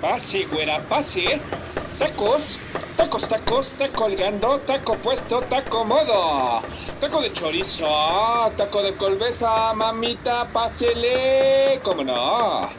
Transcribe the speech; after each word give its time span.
Pase, 0.00 0.46
güera, 0.46 0.80
pase. 0.88 1.40
Tacos, 1.98 2.58
tacos, 2.96 3.28
tacos, 3.28 3.76
taco 3.76 3.92
colgando, 4.04 4.58
taco 4.60 4.94
puesto, 4.94 5.40
taco 5.42 5.84
modo. 5.84 6.62
Taco 6.98 7.20
de 7.20 7.30
chorizo, 7.32 7.86
taco 8.56 8.82
de 8.82 8.94
colbeza, 8.94 9.74
mamita, 9.74 10.46
pásele. 10.52 11.80
¿Cómo 11.82 12.02
no? 12.02 12.70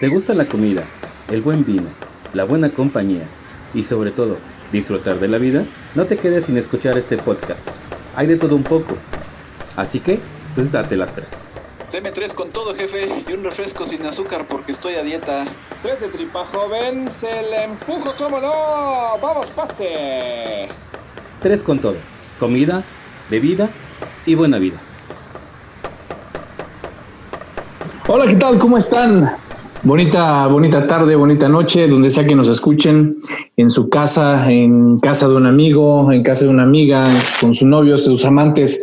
¿Te 0.00 0.08
gusta 0.08 0.34
la 0.34 0.46
comida, 0.46 0.84
el 1.30 1.42
buen 1.42 1.64
vino, 1.64 1.90
la 2.32 2.42
buena 2.42 2.70
compañía 2.70 3.28
y 3.72 3.84
sobre 3.84 4.10
todo 4.10 4.38
disfrutar 4.72 5.20
de 5.20 5.28
la 5.28 5.38
vida? 5.38 5.64
No 5.94 6.06
te 6.06 6.16
quedes 6.16 6.46
sin 6.46 6.56
escuchar 6.56 6.98
este 6.98 7.18
podcast. 7.18 7.68
Hay 8.16 8.26
de 8.26 8.36
todo 8.36 8.56
un 8.56 8.64
poco. 8.64 8.96
Así 9.76 10.00
que, 10.00 10.18
pues 10.56 10.72
date 10.72 10.96
las 10.96 11.14
tres. 11.14 11.48
Deme 11.94 12.10
tres 12.10 12.34
con 12.34 12.50
todo, 12.50 12.74
jefe, 12.74 13.22
y 13.24 13.32
un 13.34 13.44
refresco 13.44 13.86
sin 13.86 14.04
azúcar 14.04 14.48
porque 14.48 14.72
estoy 14.72 14.96
a 14.96 15.04
dieta. 15.04 15.44
Tres 15.80 16.00
de 16.00 16.08
tripa 16.08 16.44
joven, 16.44 17.08
se 17.08 17.28
le 17.28 17.66
empujo, 17.66 18.10
¿cómo 18.18 18.40
no? 18.40 18.50
¡Vamos, 19.22 19.52
pase! 19.52 20.66
Tres 21.40 21.62
con 21.62 21.78
todo. 21.78 21.94
Comida, 22.40 22.82
bebida 23.30 23.70
y 24.26 24.34
buena 24.34 24.58
vida. 24.58 24.80
Hola, 28.08 28.26
¿qué 28.26 28.36
tal? 28.38 28.58
¿Cómo 28.58 28.76
están? 28.76 29.30
Bonita, 29.84 30.48
bonita 30.48 30.88
tarde, 30.88 31.14
bonita 31.14 31.48
noche, 31.48 31.86
donde 31.86 32.10
sea 32.10 32.26
que 32.26 32.34
nos 32.34 32.48
escuchen, 32.48 33.18
en 33.56 33.70
su 33.70 33.88
casa, 33.88 34.50
en 34.50 34.98
casa 34.98 35.28
de 35.28 35.36
un 35.36 35.46
amigo, 35.46 36.10
en 36.10 36.24
casa 36.24 36.44
de 36.46 36.50
una 36.50 36.64
amiga, 36.64 37.14
con 37.40 37.54
sus 37.54 37.68
novios, 37.68 38.04
sus 38.04 38.24
amantes, 38.24 38.82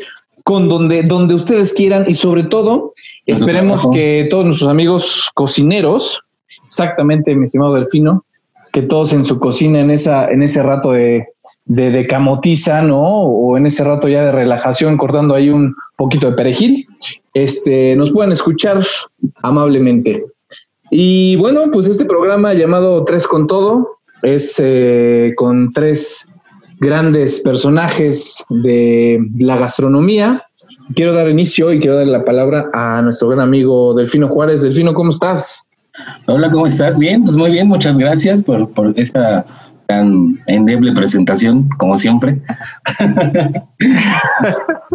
con 0.51 0.67
donde, 0.67 1.03
donde 1.03 1.33
ustedes 1.33 1.71
quieran 1.71 2.03
y 2.09 2.13
sobre 2.13 2.43
todo 2.43 2.91
esperemos 3.25 3.87
que 3.93 4.27
todos 4.29 4.43
nuestros 4.43 4.69
amigos 4.69 5.31
cocineros, 5.33 6.19
exactamente 6.65 7.33
mi 7.35 7.45
estimado 7.45 7.73
Delfino, 7.73 8.25
que 8.73 8.81
todos 8.81 9.13
en 9.13 9.23
su 9.23 9.39
cocina 9.39 9.79
en 9.79 9.91
esa 9.91 10.29
en 10.29 10.43
ese 10.43 10.61
rato 10.61 10.91
de, 10.91 11.25
de, 11.63 12.05
camotiza, 12.05 12.81
¿no? 12.81 13.01
O 13.01 13.55
en 13.55 13.65
ese 13.65 13.85
rato 13.85 14.09
ya 14.09 14.25
de 14.25 14.33
relajación 14.33 14.97
cortando 14.97 15.35
ahí 15.35 15.49
un 15.49 15.73
poquito 15.95 16.29
de 16.29 16.35
perejil, 16.35 16.85
este, 17.33 17.95
nos 17.95 18.11
puedan 18.11 18.33
escuchar 18.33 18.77
amablemente. 19.41 20.21
Y 20.89 21.37
bueno, 21.37 21.69
pues 21.71 21.87
este 21.87 22.03
programa 22.03 22.53
llamado 22.53 23.05
Tres 23.05 23.25
con 23.25 23.47
Todo 23.47 23.99
es 24.21 24.61
eh, 24.61 25.31
con 25.37 25.71
tres 25.71 26.27
grandes 26.81 27.41
personajes 27.41 28.43
de 28.49 29.19
la 29.37 29.55
gastronomía. 29.55 30.43
Quiero 30.95 31.13
dar 31.13 31.29
inicio 31.29 31.71
y 31.71 31.79
quiero 31.79 31.97
dar 31.97 32.07
la 32.07 32.25
palabra 32.25 32.69
a 32.73 33.01
nuestro 33.01 33.29
gran 33.29 33.41
amigo 33.41 33.93
Delfino 33.93 34.27
Juárez. 34.27 34.61
Delfino, 34.61 34.93
¿cómo 34.93 35.11
estás? 35.11 35.67
Hola, 36.27 36.49
¿cómo 36.49 36.65
estás? 36.67 36.97
Bien, 36.97 37.23
pues 37.23 37.35
muy 37.35 37.51
bien, 37.51 37.67
muchas 37.67 37.97
gracias 37.97 38.41
por, 38.41 38.69
por 38.71 38.93
esta 38.97 39.45
tan 39.87 40.39
endeble 40.47 40.93
presentación, 40.93 41.67
como 41.77 41.97
siempre. 41.97 42.41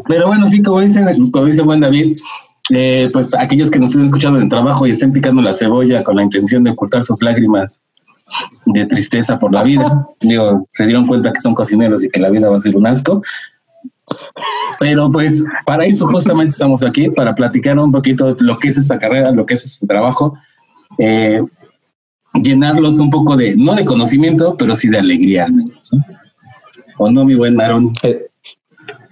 Pero 0.08 0.26
bueno, 0.26 0.48
sí, 0.48 0.62
como 0.62 0.80
dice, 0.80 1.04
como 1.30 1.44
dice 1.44 1.62
buen 1.62 1.80
David, 1.80 2.16
eh, 2.70 3.10
pues 3.12 3.34
aquellos 3.38 3.70
que 3.70 3.78
nos 3.78 3.90
estén 3.90 4.06
escuchando 4.06 4.38
en 4.38 4.44
el 4.44 4.50
trabajo 4.50 4.86
y 4.86 4.90
estén 4.90 5.12
picando 5.12 5.42
la 5.42 5.52
cebolla 5.54 6.02
con 6.02 6.16
la 6.16 6.22
intención 6.22 6.64
de 6.64 6.70
ocultar 6.70 7.02
sus 7.02 7.22
lágrimas 7.22 7.82
de 8.64 8.86
tristeza 8.86 9.38
por 9.38 9.52
la 9.52 9.62
vida. 9.62 10.06
Digo, 10.20 10.66
se 10.72 10.84
dieron 10.86 11.06
cuenta 11.06 11.32
que 11.32 11.40
son 11.40 11.54
cocineros 11.54 12.04
y 12.04 12.10
que 12.10 12.20
la 12.20 12.30
vida 12.30 12.48
va 12.48 12.56
a 12.56 12.60
ser 12.60 12.74
un 12.74 12.86
asco. 12.86 13.22
Pero 14.78 15.10
pues 15.10 15.44
para 15.64 15.84
eso 15.84 16.06
justamente 16.06 16.52
estamos 16.52 16.82
aquí, 16.82 17.08
para 17.10 17.34
platicar 17.34 17.78
un 17.78 17.92
poquito 17.92 18.34
de 18.34 18.44
lo 18.44 18.58
que 18.58 18.68
es 18.68 18.78
esta 18.78 18.98
carrera, 18.98 19.30
lo 19.32 19.46
que 19.46 19.54
es 19.54 19.64
este 19.64 19.86
trabajo, 19.86 20.38
eh, 20.98 21.42
llenarlos 22.34 22.98
un 22.98 23.10
poco 23.10 23.36
de, 23.36 23.56
no 23.56 23.74
de 23.74 23.84
conocimiento, 23.84 24.56
pero 24.56 24.76
sí 24.76 24.88
de 24.88 24.98
alegría 24.98 25.44
al 25.44 25.54
menos. 25.54 25.90
¿O 26.98 27.10
no, 27.10 27.24
mi 27.24 27.34
buen 27.34 27.60
Aaron? 27.60 27.92
Eh, 28.02 28.26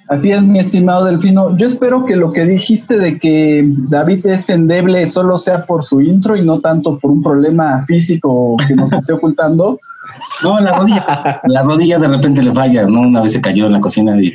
Así 0.09 0.31
es, 0.31 0.43
mi 0.43 0.59
estimado 0.59 1.07
Delfino. 1.07 1.57
Yo 1.57 1.67
espero 1.67 2.05
que 2.05 2.15
lo 2.15 2.33
que 2.33 2.45
dijiste 2.45 2.99
de 2.99 3.19
que 3.19 3.65
David 3.89 4.27
es 4.27 4.51
endeble 4.51 5.07
solo 5.07 5.39
sea 5.39 5.65
por 5.65 5.83
su 5.83 6.03
intro 6.03 6.37
y 6.37 6.45
no 6.45 6.61
tanto 6.61 6.99
por 6.99 7.11
un 7.11 7.23
problema 7.23 7.85
físico 7.87 8.57
que 8.69 8.75
nos 8.75 8.93
esté 8.93 9.13
ocultando. 9.15 9.79
No, 10.43 10.61
la 10.61 10.73
rodilla, 10.73 11.41
la 11.45 11.63
rodilla 11.63 11.99
de 11.99 12.09
repente 12.09 12.43
le 12.43 12.53
falla, 12.53 12.87
¿no? 12.87 13.01
Una 13.01 13.23
vez 13.23 13.33
se 13.33 13.41
cayó 13.41 13.67
en 13.67 13.73
la 13.73 13.81
cocina 13.81 14.21
y... 14.21 14.35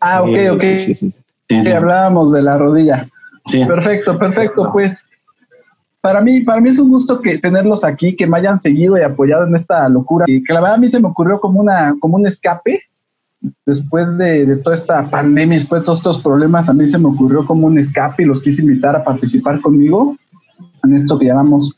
Ah, 0.00 0.22
ok, 0.22 0.38
ok. 0.52 0.62
Sí, 0.76 0.94
sí, 0.94 1.10
sí. 1.10 1.70
hablábamos 1.70 2.32
de 2.32 2.42
la 2.42 2.58
rodilla. 2.58 3.04
Sí. 3.46 3.64
Perfecto, 3.64 4.18
perfecto. 4.18 4.70
Pues 4.72 5.08
para 6.00 6.20
mí, 6.20 6.40
para 6.40 6.60
mí 6.60 6.70
es 6.70 6.78
un 6.78 6.88
gusto 6.88 7.20
que 7.20 7.38
tenerlos 7.38 7.84
aquí, 7.84 8.16
que 8.16 8.26
me 8.26 8.38
hayan 8.38 8.58
seguido 8.58 8.96
y 8.96 9.02
apoyado 9.02 9.46
en 9.46 9.54
esta 9.54 9.88
locura. 9.88 10.24
Y 10.28 10.42
que 10.42 10.52
la 10.54 10.60
verdad 10.60 10.76
a 10.76 10.80
mí 10.80 10.88
se 10.88 11.00
me 11.00 11.08
ocurrió 11.08 11.40
como 11.40 11.60
una, 11.60 11.94
como 12.00 12.16
un 12.16 12.26
escape 12.26 12.82
después 13.66 14.18
de, 14.18 14.56
toda 14.58 14.74
esta 14.74 15.08
pandemia, 15.08 15.58
después 15.58 15.82
de 15.82 15.86
todos 15.86 15.98
estos 15.98 16.20
problemas, 16.20 16.68
a 16.68 16.74
mí 16.74 16.86
se 16.86 16.98
me 16.98 17.08
ocurrió 17.08 17.44
como 17.44 17.66
un 17.66 17.78
escape 17.78 18.22
y 18.22 18.26
los 18.26 18.40
quise 18.40 18.62
invitar 18.62 18.96
a 18.96 19.04
participar 19.04 19.60
conmigo 19.60 20.16
en 20.84 20.94
esto 20.94 21.18
que 21.18 21.26
llamamos 21.26 21.76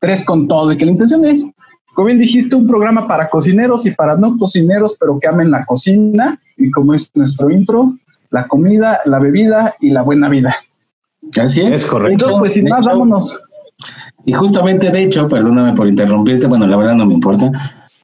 Tres 0.00 0.24
con 0.24 0.48
Todo, 0.48 0.72
y 0.72 0.76
que 0.76 0.84
la 0.84 0.92
intención 0.92 1.24
es, 1.24 1.44
como 1.94 2.06
bien 2.06 2.18
dijiste, 2.18 2.56
un 2.56 2.68
programa 2.68 3.06
para 3.06 3.28
cocineros 3.28 3.84
y 3.86 3.90
para 3.90 4.16
no 4.16 4.36
cocineros, 4.38 4.96
pero 4.98 5.18
que 5.18 5.28
amen 5.28 5.50
la 5.50 5.64
cocina, 5.64 6.38
y 6.58 6.70
como 6.70 6.94
es 6.94 7.10
nuestro 7.14 7.50
intro, 7.50 7.94
la 8.30 8.46
comida, 8.46 9.00
la 9.04 9.18
bebida 9.18 9.74
y 9.80 9.90
la 9.90 10.02
buena 10.02 10.28
vida. 10.28 10.56
Así 11.40 11.60
es. 11.60 11.76
Es 11.76 11.86
correcto. 11.86 12.12
Entonces, 12.12 12.38
pues 12.38 12.52
sin 12.54 12.64
más, 12.64 12.86
vámonos. 12.86 13.40
Y 14.26 14.32
justamente, 14.32 14.90
de 14.90 15.04
hecho, 15.04 15.28
perdóname 15.28 15.74
por 15.74 15.88
interrumpirte, 15.88 16.46
bueno, 16.46 16.66
la 16.66 16.76
verdad 16.76 16.94
no 16.94 17.06
me 17.06 17.14
importa, 17.14 17.50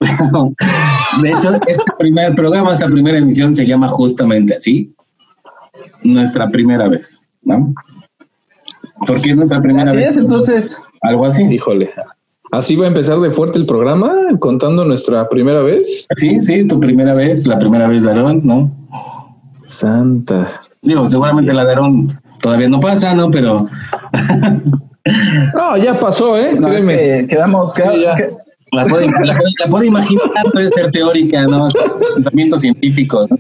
de 1.23 1.31
hecho, 1.31 1.55
este 1.67 1.93
primer 1.99 2.35
programa, 2.35 2.73
esta 2.73 2.87
primera 2.87 3.19
emisión 3.19 3.55
se 3.55 3.67
llama 3.67 3.89
justamente 3.89 4.55
así. 4.57 4.95
Nuestra 6.03 6.49
primera 6.49 6.89
vez, 6.89 7.21
¿no? 7.43 7.75
Porque 9.07 9.31
es 9.31 9.37
nuestra 9.37 9.61
primera 9.61 9.93
vez. 9.93 10.17
entonces. 10.17 10.79
Algo 11.03 11.27
así. 11.27 11.43
Híjole. 11.45 11.93
Así 12.55 12.77
va 12.77 12.85
a 12.85 12.89
empezar 12.89 13.19
de 13.19 13.33
fuerte 13.33 13.59
el 13.59 13.67
programa, 13.67 14.13
contando 14.39 14.85
nuestra 14.85 15.29
primera 15.29 15.61
vez. 15.61 16.07
Sí, 16.17 16.41
sí, 16.41 16.65
tu 16.69 16.79
primera 16.79 17.13
vez, 17.13 17.49
la 17.49 17.59
primera 17.59 17.89
vez 17.89 18.05
de 18.05 18.11
Aarón, 18.11 18.43
¿no? 18.45 18.71
Santa. 19.67 20.61
Digo, 20.81 21.09
seguramente 21.09 21.53
la 21.53 21.65
de 21.65 21.71
Aarón 21.73 22.09
todavía 22.41 22.69
no 22.69 22.79
pasa, 22.79 23.13
¿no? 23.13 23.29
Pero. 23.29 23.69
no, 25.55 25.77
ya 25.79 25.99
pasó, 25.99 26.39
¿eh? 26.39 26.57
quedamos, 27.29 27.75
quedamos, 27.75 27.99
la 28.71 28.87
puedo, 28.87 29.03
imaginar, 29.83 30.25
puede 30.53 30.69
ser 30.69 30.93
teórica, 30.93 31.47
¿no? 31.49 31.67
Pensamiento 32.15 32.57
científico, 32.57 33.27
¿no? 33.29 33.37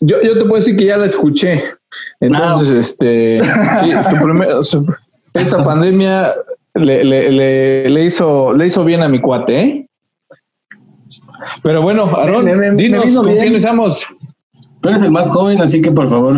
Yo, 0.00 0.22
yo 0.22 0.32
te 0.32 0.44
puedo 0.46 0.56
decir 0.56 0.78
que 0.78 0.86
ya 0.86 0.96
la 0.96 1.04
escuché. 1.04 1.62
Entonces, 2.20 2.70
este, 2.70 3.38
sí, 3.80 3.90
esta 5.34 5.62
pandemia 5.64 6.34
le, 6.76 7.04
le, 7.04 7.88
le, 7.88 8.04
hizo, 8.04 8.52
le 8.52 8.66
hizo 8.66 8.84
bien 8.84 9.02
a 9.02 9.08
mi 9.08 9.20
cuate, 9.20 9.60
¿eh? 9.60 9.88
Pero 11.62 11.82
bueno, 11.82 12.04
Aaron, 12.16 12.76
dinos 12.76 13.14
con 13.14 13.26
quién 13.26 13.54
estamos. 13.54 14.06
Tú 14.80 14.88
eres 14.88 15.02
el 15.02 15.10
más 15.10 15.30
joven, 15.30 15.60
así 15.60 15.80
que 15.80 15.90
por 15.90 16.08
favor, 16.08 16.36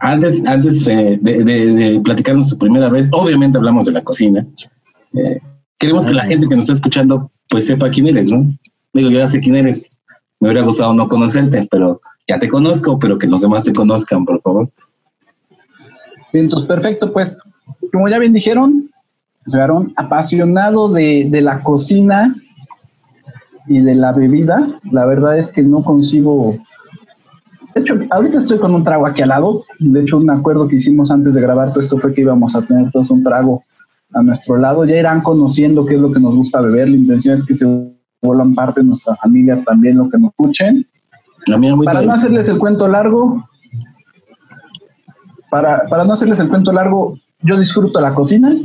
antes, 0.00 0.42
antes 0.46 0.86
eh, 0.88 1.18
de, 1.20 1.44
de, 1.44 1.66
de, 1.66 2.00
platicarnos 2.00 2.48
su 2.48 2.58
primera 2.58 2.88
vez, 2.88 3.08
obviamente 3.12 3.58
hablamos 3.58 3.86
de 3.86 3.92
la 3.92 4.02
cocina. 4.02 4.46
Eh, 5.14 5.40
queremos 5.78 6.06
que 6.06 6.14
la 6.14 6.24
gente 6.24 6.46
que 6.46 6.54
nos 6.54 6.64
está 6.64 6.74
escuchando 6.74 7.30
pues 7.48 7.66
sepa 7.66 7.90
quién 7.90 8.06
eres, 8.08 8.32
¿no? 8.32 8.46
Digo, 8.92 9.10
yo 9.10 9.18
ya 9.18 9.28
sé 9.28 9.40
quién 9.40 9.56
eres. 9.56 9.88
Me 10.40 10.48
hubiera 10.48 10.64
gustado 10.64 10.92
no 10.92 11.08
conocerte, 11.08 11.66
pero 11.70 12.00
ya 12.28 12.38
te 12.38 12.48
conozco, 12.48 12.98
pero 12.98 13.18
que 13.18 13.26
los 13.26 13.42
demás 13.42 13.64
te 13.64 13.72
conozcan, 13.72 14.24
por 14.24 14.40
favor. 14.40 14.68
Entonces, 16.32 16.68
perfecto, 16.68 17.12
pues, 17.12 17.36
como 17.92 18.08
ya 18.08 18.18
bien 18.18 18.32
dijeron, 18.32 18.90
fueron 19.46 19.92
apasionado 19.96 20.88
de, 20.88 21.28
de 21.30 21.40
la 21.40 21.62
cocina 21.62 22.34
y 23.66 23.80
de 23.80 23.94
la 23.94 24.12
bebida. 24.12 24.66
La 24.90 25.06
verdad 25.06 25.38
es 25.38 25.52
que 25.52 25.62
no 25.62 25.82
consigo 25.82 26.56
de 27.76 27.82
hecho, 27.82 27.94
ahorita 28.08 28.38
estoy 28.38 28.58
con 28.58 28.74
un 28.74 28.84
trago 28.84 29.06
aquí 29.06 29.20
al 29.20 29.28
lado. 29.28 29.64
De 29.78 30.00
hecho, 30.00 30.16
un 30.16 30.30
acuerdo 30.30 30.66
que 30.66 30.76
hicimos 30.76 31.10
antes 31.10 31.34
de 31.34 31.42
grabar 31.42 31.68
todo 31.68 31.80
esto 31.80 31.98
fue 31.98 32.14
que 32.14 32.22
íbamos 32.22 32.56
a 32.56 32.62
tener 32.62 32.90
todos 32.90 33.10
un 33.10 33.22
trago 33.22 33.64
a 34.14 34.22
nuestro 34.22 34.56
lado, 34.56 34.86
ya 34.86 34.96
irán 34.96 35.20
conociendo 35.20 35.84
qué 35.84 35.96
es 35.96 36.00
lo 36.00 36.10
que 36.10 36.18
nos 36.18 36.34
gusta 36.34 36.62
beber. 36.62 36.88
La 36.88 36.96
intención 36.96 37.34
es 37.34 37.44
que 37.44 37.54
se 37.54 37.66
vuelvan 38.22 38.54
parte 38.54 38.80
de 38.80 38.86
nuestra 38.86 39.14
familia 39.16 39.62
también 39.66 39.98
lo 39.98 40.08
que 40.08 40.16
nos 40.18 40.30
escuchen. 40.30 40.86
para 41.84 42.00
no 42.00 42.14
hacerles 42.14 42.48
el 42.48 42.56
cuento 42.56 42.88
largo, 42.88 43.46
para, 45.50 45.86
para 45.90 46.04
no 46.04 46.14
hacerles 46.14 46.40
el 46.40 46.48
cuento 46.48 46.72
largo, 46.72 47.18
yo 47.40 47.58
disfruto 47.58 48.00
la 48.00 48.14
cocina, 48.14 48.56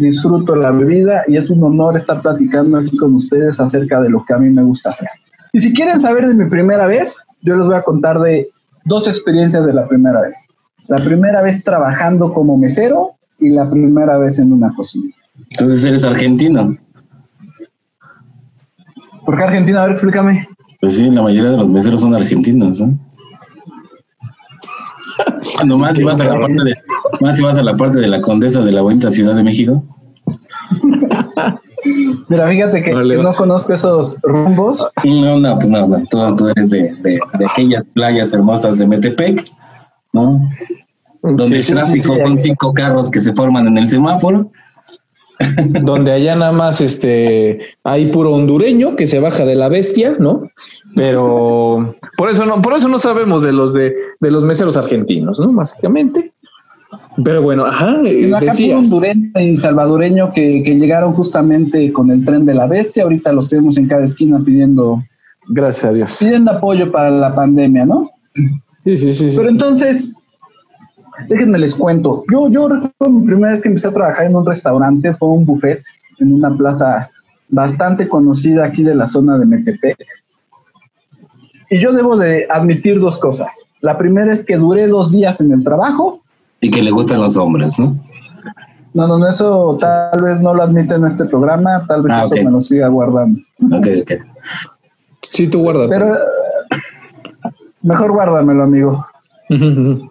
disfruto 0.00 0.56
la 0.56 0.70
bebida 0.70 1.24
y 1.28 1.36
es 1.36 1.50
un 1.50 1.62
honor 1.62 1.96
estar 1.96 2.22
platicando 2.22 2.78
aquí 2.78 2.96
con 2.96 3.14
ustedes 3.14 3.60
acerca 3.60 4.00
de 4.00 4.08
lo 4.08 4.24
que 4.24 4.34
a 4.34 4.38
mí 4.38 4.50
me 4.50 4.62
gusta 4.62 4.90
hacer. 4.90 5.08
Y 5.52 5.60
si 5.60 5.72
quieren 5.72 6.00
saber 6.00 6.26
de 6.26 6.34
mi 6.34 6.48
primera 6.48 6.86
vez, 6.86 7.18
yo 7.42 7.56
les 7.56 7.66
voy 7.66 7.76
a 7.76 7.82
contar 7.82 8.20
de 8.20 8.48
dos 8.84 9.08
experiencias 9.08 9.64
de 9.66 9.72
la 9.72 9.86
primera 9.86 10.20
vez. 10.22 10.34
La 10.88 10.98
primera 10.98 11.42
vez 11.42 11.62
trabajando 11.62 12.32
como 12.32 12.56
mesero 12.56 13.12
y 13.38 13.50
la 13.50 13.68
primera 13.68 14.18
vez 14.18 14.38
en 14.38 14.52
una 14.52 14.74
cocina. 14.74 15.14
Entonces 15.50 15.84
eres 15.84 16.04
argentino. 16.04 16.72
¿Por 19.24 19.36
qué 19.36 19.44
Argentina? 19.44 19.80
A 19.80 19.82
ver, 19.82 19.92
explícame. 19.92 20.48
Pues 20.80 20.96
sí, 20.96 21.10
la 21.10 21.22
mayoría 21.22 21.50
de 21.50 21.56
los 21.58 21.70
meseros 21.70 22.00
son 22.00 22.14
argentinos, 22.14 22.82
¿no? 25.64 25.78
más 25.78 25.96
si 25.96 26.04
vas 26.04 26.20
a 26.20 26.24
la 26.24 26.38
parte 26.40 26.64
de, 26.64 26.76
más 27.20 27.36
si 27.36 27.42
vas 27.42 27.58
a 27.58 27.62
la 27.62 27.76
parte 27.76 27.98
de 27.98 28.08
la 28.08 28.20
condesa 28.20 28.60
de 28.62 28.72
la 28.72 28.82
bonita 28.82 29.10
Ciudad 29.10 29.34
de 29.34 29.44
México. 29.44 29.84
Mira, 32.28 32.48
fíjate 32.48 32.82
que, 32.82 32.92
no 32.92 33.34
conozco 33.34 33.72
esos 33.72 34.18
rumbos. 34.22 34.86
No, 35.04 35.38
no, 35.38 35.58
pues 35.58 35.68
no, 35.68 35.88
Tú, 36.10 36.48
eres 36.48 36.70
de, 36.70 36.94
de, 37.02 37.18
aquellas 37.48 37.86
playas 37.86 38.32
hermosas 38.32 38.78
de 38.78 38.86
Metepec, 38.86 39.50
¿no? 40.12 40.48
Donde 41.22 41.56
el 41.56 41.66
tráfico 41.66 42.16
son 42.18 42.38
cinco 42.38 42.72
carros 42.72 43.10
que 43.10 43.20
se 43.20 43.32
forman 43.32 43.66
en 43.66 43.78
el 43.78 43.88
semáforo. 43.88 44.50
Donde 45.82 46.12
allá 46.12 46.34
nada 46.36 46.52
más 46.52 46.80
este 46.80 47.60
hay 47.84 48.10
puro 48.10 48.34
hondureño 48.34 48.96
que 48.96 49.06
se 49.06 49.20
baja 49.20 49.44
de 49.44 49.54
la 49.54 49.68
bestia, 49.68 50.16
¿no? 50.18 50.42
Pero 50.94 51.94
por 52.16 52.30
eso 52.30 52.44
no, 52.44 52.60
por 52.60 52.74
eso 52.74 52.88
no 52.88 52.98
sabemos 52.98 53.42
de 53.42 53.52
los 53.52 53.72
de, 53.72 53.94
de 54.20 54.30
los 54.30 54.44
meseros 54.44 54.76
argentinos, 54.76 55.40
¿no? 55.40 55.52
Básicamente. 55.52 56.32
Pero 57.24 57.42
bueno, 57.42 57.64
ajá, 57.66 57.98
decías. 58.02 58.92
hondureño 58.92 59.30
y 59.40 59.56
salvadoreño 59.56 60.32
que, 60.32 60.62
que, 60.64 60.74
llegaron 60.76 61.12
justamente 61.14 61.92
con 61.92 62.10
el 62.10 62.24
tren 62.24 62.44
de 62.44 62.54
la 62.54 62.66
bestia. 62.66 63.04
Ahorita 63.04 63.32
los 63.32 63.48
tenemos 63.48 63.76
en 63.76 63.88
cada 63.88 64.04
esquina 64.04 64.40
pidiendo. 64.44 65.02
Gracias 65.48 65.84
a 65.84 65.92
Dios. 65.92 66.16
Pidiendo 66.18 66.52
apoyo 66.52 66.90
para 66.90 67.10
la 67.10 67.34
pandemia, 67.34 67.86
¿no? 67.86 68.10
Sí, 68.84 68.96
sí, 68.96 69.12
sí. 69.12 69.32
Pero 69.36 69.48
entonces, 69.48 70.12
déjenme 71.28 71.58
les 71.58 71.74
cuento. 71.74 72.24
Yo, 72.32 72.48
yo 72.50 72.68
recuerdo 72.68 73.12
mi 73.12 73.26
primera 73.26 73.52
vez 73.52 73.62
que 73.62 73.68
empecé 73.68 73.88
a 73.88 73.92
trabajar 73.92 74.26
en 74.26 74.36
un 74.36 74.46
restaurante, 74.46 75.14
fue 75.14 75.28
un 75.28 75.44
buffet 75.44 75.82
en 76.18 76.34
una 76.34 76.56
plaza 76.56 77.08
bastante 77.48 78.08
conocida 78.08 78.64
aquí 78.64 78.82
de 78.82 78.94
la 78.94 79.06
zona 79.06 79.38
de 79.38 79.46
Metepec. 79.46 79.98
Y 81.70 81.78
yo 81.78 81.92
debo 81.92 82.16
de 82.16 82.46
admitir 82.50 82.98
dos 82.98 83.18
cosas. 83.18 83.48
La 83.80 83.96
primera 83.96 84.32
es 84.32 84.44
que 84.44 84.56
duré 84.56 84.88
dos 84.88 85.12
días 85.12 85.40
en 85.40 85.52
el 85.52 85.62
trabajo 85.62 86.20
y 86.60 86.70
que 86.70 86.82
le 86.82 86.90
gustan 86.90 87.20
los 87.20 87.36
hombres, 87.36 87.78
¿no? 87.78 87.96
No, 88.92 89.06
no, 89.06 89.28
eso 89.28 89.78
tal 89.80 90.20
vez 90.20 90.40
no 90.40 90.52
lo 90.52 90.64
admite 90.64 90.96
en 90.96 91.04
este 91.04 91.24
programa, 91.24 91.84
tal 91.86 92.02
vez 92.02 92.12
ah, 92.12 92.24
eso 92.24 92.34
me 92.36 92.50
lo 92.50 92.60
siga 92.60 92.88
guardando. 92.88 93.40
Ok, 93.72 93.86
ok. 94.02 94.12
Sí, 95.30 95.46
tú 95.46 95.60
guardas. 95.60 95.88
Pero 95.90 96.16
mejor 97.82 98.12
guárdamelo, 98.12 98.64
amigo. 98.64 99.06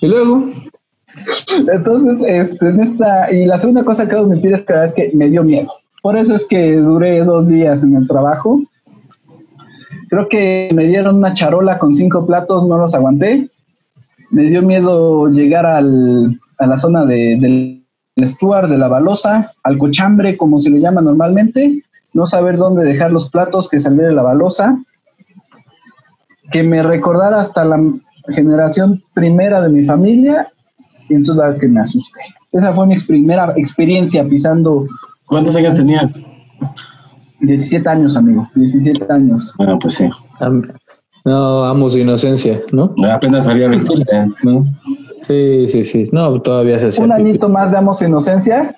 y 0.00 0.06
luego. 0.06 0.44
Entonces, 1.72 2.26
este, 2.26 2.68
en 2.68 2.80
esta, 2.80 3.32
y 3.32 3.46
la 3.46 3.58
segunda 3.58 3.84
cosa 3.84 4.06
que 4.06 4.14
debo 4.14 4.26
admitir 4.26 4.52
es 4.52 4.62
que 4.62 4.72
la 4.72 4.80
verdad 4.80 4.94
es 4.98 5.10
que 5.10 5.16
me 5.16 5.30
dio 5.30 5.42
miedo. 5.42 5.72
Por 6.02 6.16
eso 6.16 6.34
es 6.34 6.44
que 6.44 6.76
duré 6.76 7.24
dos 7.24 7.48
días 7.48 7.82
en 7.82 7.96
el 7.96 8.06
trabajo. 8.06 8.60
Creo 10.08 10.28
que 10.28 10.70
me 10.74 10.84
dieron 10.84 11.16
una 11.16 11.32
charola 11.32 11.78
con 11.78 11.92
cinco 11.94 12.26
platos, 12.26 12.66
no 12.66 12.78
los 12.78 12.94
aguanté 12.94 13.50
me 14.30 14.44
dio 14.44 14.62
miedo 14.62 15.28
llegar 15.28 15.66
al, 15.66 16.38
a 16.58 16.66
la 16.66 16.76
zona 16.76 17.04
de, 17.04 17.36
del 17.38 18.28
Stuart, 18.28 18.68
de 18.68 18.78
la 18.78 18.88
balosa, 18.88 19.52
al 19.62 19.78
cochambre, 19.78 20.36
como 20.36 20.58
se 20.58 20.70
le 20.70 20.80
llama 20.80 21.00
normalmente, 21.00 21.82
no 22.12 22.26
saber 22.26 22.56
dónde 22.56 22.84
dejar 22.84 23.12
los 23.12 23.30
platos 23.30 23.68
que 23.68 23.78
saliera 23.78 24.08
de 24.08 24.14
la 24.14 24.22
balosa, 24.22 24.78
que 26.50 26.62
me 26.62 26.82
recordara 26.82 27.40
hasta 27.40 27.64
la 27.64 27.78
generación 28.34 29.02
primera 29.14 29.60
de 29.60 29.68
mi 29.68 29.84
familia, 29.84 30.48
y 31.08 31.14
entonces 31.14 31.36
la 31.36 31.46
vez 31.46 31.58
que 31.58 31.68
me 31.68 31.80
asusté. 31.80 32.20
Esa 32.52 32.74
fue 32.74 32.86
mi 32.86 32.96
primera 32.98 33.52
experiencia 33.56 34.24
pisando. 34.26 34.86
¿Cuántos 35.26 35.56
años 35.56 35.76
tenías? 35.76 36.20
17 37.40 37.88
años, 37.88 38.16
amigo, 38.16 38.48
17 38.54 39.12
años. 39.12 39.54
Bueno, 39.58 39.78
pues 39.78 39.94
sí. 39.94 40.08
No, 41.24 41.64
amo 41.64 41.88
su 41.88 41.98
inocencia, 41.98 42.62
¿no? 42.72 42.94
Apenas 43.12 43.48
había 43.48 43.68
vestirse, 43.68 44.26
¿no? 44.42 44.64
Sí, 45.18 45.66
sí, 45.68 45.82
sí. 45.82 46.04
No, 46.12 46.40
todavía 46.40 46.78
se 46.78 46.88
hacía. 46.88 47.04
¿Un 47.04 47.12
añito 47.12 47.48
más 47.48 47.72
de 47.72 47.78
amo 47.78 47.94
su 47.94 48.04
inocencia? 48.04 48.76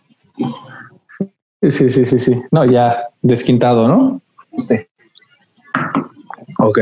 Sí, 1.61 1.89
sí, 1.89 2.05
sí, 2.05 2.19
sí. 2.19 2.43
No, 2.50 2.65
ya 2.65 2.97
desquintado, 3.23 3.87
¿no? 3.87 4.23
Sí. 4.56 4.77
Ok. 6.59 6.79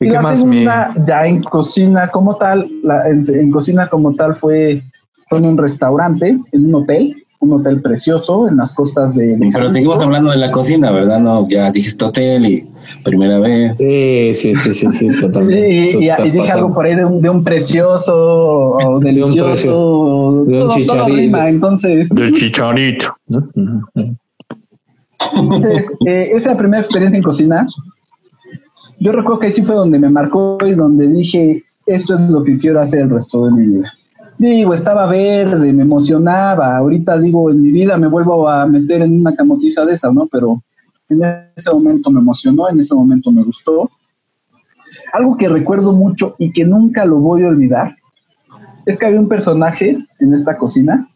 ¿Y, 0.00 0.06
qué 0.06 0.12
la 0.12 0.22
más 0.22 0.38
segunda, 0.38 0.94
ya 1.06 1.26
en 1.26 1.42
cocina 1.42 2.08
como 2.10 2.36
tal, 2.36 2.68
la, 2.84 3.08
en, 3.08 3.50
cocina 3.50 3.88
como 3.88 4.14
tal 4.14 4.36
fue, 4.36 4.82
fue 5.28 5.38
en 5.38 5.46
un 5.46 5.58
restaurante, 5.58 6.38
en 6.52 6.66
un 6.66 6.74
hotel, 6.76 7.16
un 7.40 7.52
hotel 7.52 7.80
precioso 7.80 8.48
en 8.48 8.56
las 8.56 8.72
costas 8.74 9.14
de... 9.14 9.38
Pero 9.52 9.68
seguimos 9.68 10.00
hablando 10.00 10.30
de 10.30 10.36
la 10.36 10.50
cocina, 10.52 10.92
¿verdad? 10.92 11.18
No, 11.18 11.48
ya 11.48 11.70
dijiste 11.70 12.04
hotel 12.04 12.46
y 12.46 12.68
primera 13.04 13.38
vez. 13.40 13.78
Sí, 13.78 14.32
sí, 14.34 14.54
sí, 14.54 14.72
sí, 14.72 14.86
sí 14.92 15.08
totalmente. 15.20 15.68
y, 15.68 16.08
y, 16.08 16.30
dije 16.30 16.52
algo 16.52 16.72
por 16.72 16.86
ahí 16.86 16.94
de 16.94 17.04
un, 17.04 17.20
de 17.20 17.30
un 17.30 17.42
precioso 17.42 18.14
o 18.16 19.00
delicioso. 19.00 20.44
De 20.46 20.62
un, 20.64 20.70
chicharito. 20.70 21.38
entonces... 21.38 22.08
De 22.08 22.32
chicharito. 22.34 23.16
Entonces, 25.34 25.90
eh, 26.06 26.30
esa 26.34 26.56
primera 26.56 26.82
experiencia 26.82 27.16
en 27.16 27.22
cocina, 27.22 27.66
yo 29.00 29.12
recuerdo 29.12 29.38
que 29.38 29.52
sí 29.52 29.62
fue 29.62 29.76
donde 29.76 29.98
me 29.98 30.10
marcó 30.10 30.58
y 30.66 30.74
donde 30.74 31.06
dije, 31.06 31.62
esto 31.86 32.14
es 32.14 32.20
lo 32.20 32.42
que 32.42 32.58
quiero 32.58 32.80
hacer 32.80 33.02
el 33.02 33.10
resto 33.10 33.44
de 33.46 33.52
mi 33.52 33.66
vida. 33.66 33.92
Digo, 34.38 34.74
estaba 34.74 35.06
verde, 35.06 35.72
me 35.72 35.82
emocionaba. 35.82 36.76
Ahorita 36.76 37.18
digo, 37.18 37.50
en 37.50 37.62
mi 37.62 37.70
vida 37.70 37.96
me 37.96 38.08
vuelvo 38.08 38.48
a 38.48 38.66
meter 38.66 39.02
en 39.02 39.20
una 39.20 39.34
camotiza 39.34 39.84
de 39.84 39.94
esas, 39.94 40.12
¿no? 40.14 40.26
Pero 40.30 40.62
en 41.08 41.22
ese 41.56 41.72
momento 41.72 42.10
me 42.10 42.20
emocionó, 42.20 42.68
en 42.68 42.80
ese 42.80 42.94
momento 42.94 43.30
me 43.32 43.42
gustó. 43.42 43.90
Algo 45.12 45.36
que 45.36 45.48
recuerdo 45.48 45.92
mucho 45.92 46.34
y 46.38 46.52
que 46.52 46.64
nunca 46.64 47.04
lo 47.04 47.18
voy 47.18 47.44
a 47.44 47.48
olvidar 47.48 47.96
es 48.86 48.98
que 48.98 49.06
había 49.06 49.20
un 49.20 49.28
personaje 49.28 49.98
en 50.18 50.34
esta 50.34 50.56
cocina 50.56 51.08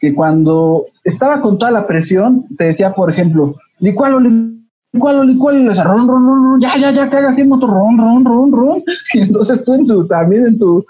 que 0.00 0.14
cuando 0.14 0.86
estaba 1.04 1.42
con 1.42 1.58
toda 1.58 1.70
la 1.70 1.86
presión 1.86 2.46
te 2.56 2.64
decía, 2.64 2.94
por 2.94 3.10
ejemplo, 3.10 3.54
licualo, 3.80 4.18
licualo, 4.18 4.59
licualo, 4.92 5.24
y 5.24 5.62
le 5.64 5.72
ron, 5.72 6.08
ron, 6.08 6.26
ron, 6.26 6.60
ya, 6.60 6.76
ya, 6.76 6.90
ya, 6.90 7.08
que 7.08 7.16
haga 7.16 7.28
así 7.30 7.44
motor, 7.44 7.70
ron, 7.70 7.98
ron, 7.98 8.24
ron, 8.24 8.52
ron. 8.52 8.82
Y 9.14 9.20
entonces 9.20 9.64
tú 9.64 9.74
en 9.74 9.86
tu, 9.86 10.06
también 10.06 10.46
en 10.46 10.58
tu, 10.58 10.84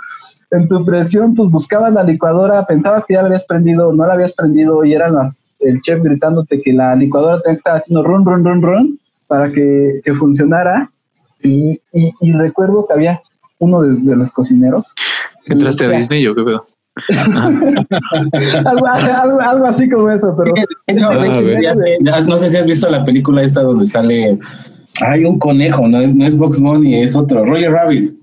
en 0.50 0.68
tu 0.68 0.84
presión, 0.84 1.34
pues 1.34 1.50
buscabas 1.50 1.92
la 1.92 2.02
licuadora, 2.02 2.64
pensabas 2.66 3.04
que 3.06 3.14
ya 3.14 3.22
la 3.22 3.26
habías 3.26 3.44
prendido, 3.44 3.92
no 3.92 4.06
la 4.06 4.14
habías 4.14 4.32
prendido 4.32 4.84
y 4.84 4.94
eran 4.94 5.14
las, 5.14 5.48
el 5.60 5.80
chef 5.80 6.02
gritándote 6.02 6.60
que 6.60 6.72
la 6.72 6.94
licuadora 6.96 7.40
tenía 7.40 7.56
que 7.56 7.58
estar 7.58 7.76
haciendo 7.76 8.02
run, 8.02 8.24
run, 8.24 8.44
run, 8.44 8.62
run 8.62 9.00
para 9.26 9.52
que, 9.52 10.02
funcionara. 10.18 10.90
Y, 11.42 11.80
y, 11.92 12.32
recuerdo 12.32 12.86
que 12.86 12.94
había 12.94 13.22
uno 13.58 13.80
de, 13.80 14.16
los 14.16 14.30
cocineros. 14.30 14.92
¿Entraste 15.46 15.86
a 15.86 15.90
Disney 15.90 16.26
o 16.26 16.34
qué 16.34 16.42
algo, 18.64 19.40
algo, 19.40 19.66
así 19.66 19.88
como 19.88 20.10
eso, 20.10 20.34
pero. 20.36 20.52
Ah, 22.12 22.20
no 22.26 22.38
sé 22.38 22.50
si 22.50 22.56
has 22.56 22.66
visto 22.66 22.90
la 22.90 23.04
película 23.04 23.42
esta 23.42 23.62
donde 23.62 23.86
sale. 23.86 24.38
Hay 25.02 25.24
un 25.24 25.38
conejo, 25.38 25.88
no 25.88 26.00
es, 26.00 26.14
no 26.14 26.26
es 26.26 26.36
Box 26.36 26.60
Money, 26.60 27.02
es 27.02 27.16
otro, 27.16 27.44
Roger 27.44 27.72
Rabbit. 27.72 28.14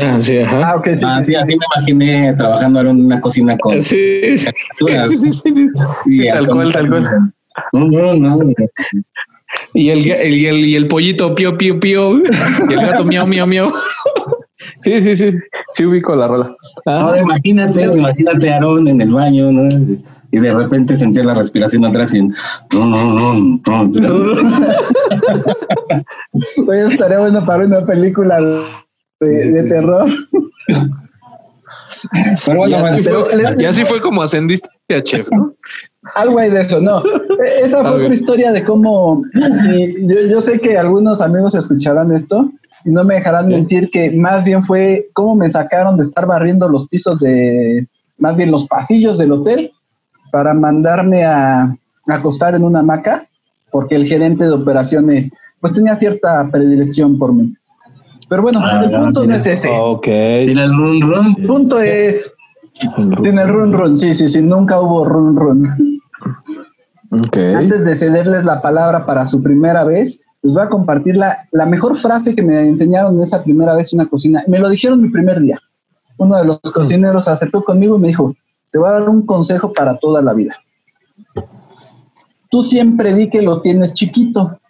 Ah, 0.00 0.18
sí, 0.20 0.38
ajá. 0.38 0.70
Ah, 0.70 0.76
okay, 0.76 0.94
sí, 0.94 1.02
ah, 1.06 1.24
sí, 1.24 1.34
así 1.34 1.56
me 1.56 1.64
imaginé 1.74 2.34
trabajando 2.34 2.80
en 2.80 2.88
una 2.88 3.20
cocina 3.20 3.56
con. 3.58 3.80
Sí, 3.80 4.36
sí, 4.36 4.46
sí, 4.78 5.16
sí, 5.16 5.30
sí, 5.30 5.68
sí. 6.04 6.28
tal 6.28 6.46
cual, 6.46 6.72
tal 6.72 6.88
cual. 6.88 7.32
No, 7.72 8.14
no, 8.14 8.14
no. 8.14 8.54
Y 9.72 9.90
el, 9.90 10.10
el, 10.10 10.44
el, 10.44 10.74
el 10.74 10.88
pollito 10.88 11.34
pío, 11.34 11.56
pío, 11.56 11.80
pío. 11.80 12.18
Y 12.18 12.72
el 12.72 12.86
gato 12.86 13.04
miau, 13.04 13.26
miau, 13.26 13.46
miau. 13.46 13.72
Sí, 14.80 15.00
sí, 15.00 15.16
sí. 15.16 15.30
Sí 15.72 15.84
ubico 15.84 16.14
la 16.14 16.28
rola. 16.28 16.54
Ah. 16.86 17.00
Ahora 17.00 17.20
imagínate, 17.20 17.84
imagínate 17.84 18.50
a 18.50 18.54
Aarón 18.54 18.88
en 18.88 19.00
el 19.00 19.12
baño, 19.12 19.52
¿no? 19.52 19.68
Y 20.30 20.38
de 20.38 20.52
repente 20.52 20.96
sentía 20.96 21.24
la 21.24 21.34
respiración 21.34 21.84
atrás 21.84 22.12
y... 22.14 22.20
Oye, 26.68 26.86
estaría 26.88 27.18
bueno 27.18 27.44
para 27.46 27.64
una 27.64 27.84
película 27.86 28.40
de, 29.20 29.64
terror. 29.68 30.08
Pero 32.44 32.58
bueno, 32.58 32.78
y, 33.58 33.64
así 33.64 33.84
fue, 33.84 34.00
como 34.00 34.22
ascendiste 34.22 34.68
a 34.90 35.02
chef, 35.02 35.28
¿no? 35.30 35.52
Algo 36.14 36.38
hay 36.38 36.50
de 36.50 36.60
eso, 36.60 36.80
no. 36.80 37.02
E, 37.02 37.64
esa 37.64 37.82
fue 37.82 38.02
otra 38.02 38.14
historia 38.14 38.52
de 38.52 38.64
cómo. 38.64 39.22
Yo, 39.34 40.20
yo, 40.28 40.40
sé 40.40 40.60
que 40.60 40.76
algunos 40.76 41.20
amigos 41.20 41.54
escucharán 41.54 42.12
esto 42.12 42.50
y 42.84 42.90
no 42.90 43.04
me 43.04 43.14
dejarán 43.14 43.48
mentir 43.48 43.90
que 43.90 44.10
más 44.16 44.44
bien 44.44 44.64
fue 44.64 45.08
cómo 45.12 45.34
me 45.34 45.48
sacaron 45.48 45.96
de 45.96 46.04
estar 46.04 46.26
barriendo 46.26 46.68
los 46.68 46.88
pisos 46.88 47.20
de. 47.20 47.86
Más 48.18 48.36
bien 48.36 48.50
los 48.50 48.66
pasillos 48.66 49.18
del 49.18 49.32
hotel 49.32 49.72
para 50.32 50.54
mandarme 50.54 51.24
a 51.24 51.76
acostar 52.06 52.54
en 52.54 52.64
una 52.64 52.80
hamaca 52.80 53.28
porque 53.70 53.94
el 53.94 54.06
gerente 54.06 54.44
de 54.44 54.52
operaciones 54.52 55.30
pues 55.60 55.72
tenía 55.72 55.96
cierta 55.96 56.48
predilección 56.50 57.18
por 57.18 57.32
mí. 57.32 57.54
Pero 58.28 58.42
bueno, 58.42 58.60
ah, 58.62 58.82
el 58.84 58.90
punto 58.90 59.26
no, 59.26 59.34
es 59.34 59.46
ese. 59.46 59.68
Ok. 59.70 60.06
Sin 60.46 60.58
el 60.58 60.70
run 60.70 61.00
run. 61.00 61.36
El 61.38 61.46
punto 61.46 61.78
es. 61.78 62.32
Sin 63.22 63.38
el 63.38 63.48
run 63.48 63.72
run, 63.72 63.96
sí, 63.96 64.14
sí, 64.14 64.28
sí, 64.28 64.42
nunca 64.42 64.80
hubo 64.80 65.04
run 65.04 65.36
run. 65.36 66.00
Antes 67.10 67.84
de 67.84 67.96
cederles 67.96 68.44
la 68.44 68.60
palabra 68.60 69.06
para 69.06 69.24
su 69.24 69.42
primera 69.42 69.84
vez, 69.84 70.20
les 70.46 70.54
voy 70.54 70.62
a 70.62 70.68
compartir 70.68 71.16
la, 71.16 71.48
la 71.50 71.66
mejor 71.66 71.98
frase 71.98 72.36
que 72.36 72.42
me 72.42 72.68
enseñaron 72.68 73.16
en 73.16 73.22
esa 73.24 73.42
primera 73.42 73.74
vez 73.74 73.92
en 73.92 74.00
una 74.00 74.08
cocina. 74.08 74.44
Me 74.46 74.60
lo 74.60 74.68
dijeron 74.68 75.02
mi 75.02 75.08
primer 75.08 75.40
día. 75.40 75.60
Uno 76.18 76.36
de 76.36 76.44
los 76.44 76.60
cocineros 76.72 77.26
aceptó 77.26 77.64
conmigo 77.64 77.96
y 77.96 78.00
me 78.00 78.08
dijo, 78.08 78.32
te 78.70 78.78
voy 78.78 78.88
a 78.88 78.92
dar 78.92 79.08
un 79.08 79.26
consejo 79.26 79.72
para 79.72 79.98
toda 79.98 80.22
la 80.22 80.34
vida. 80.34 80.54
Tú 82.48 82.62
siempre 82.62 83.12
di 83.12 83.28
que 83.28 83.42
lo 83.42 83.60
tienes 83.60 83.92
chiquito. 83.92 84.60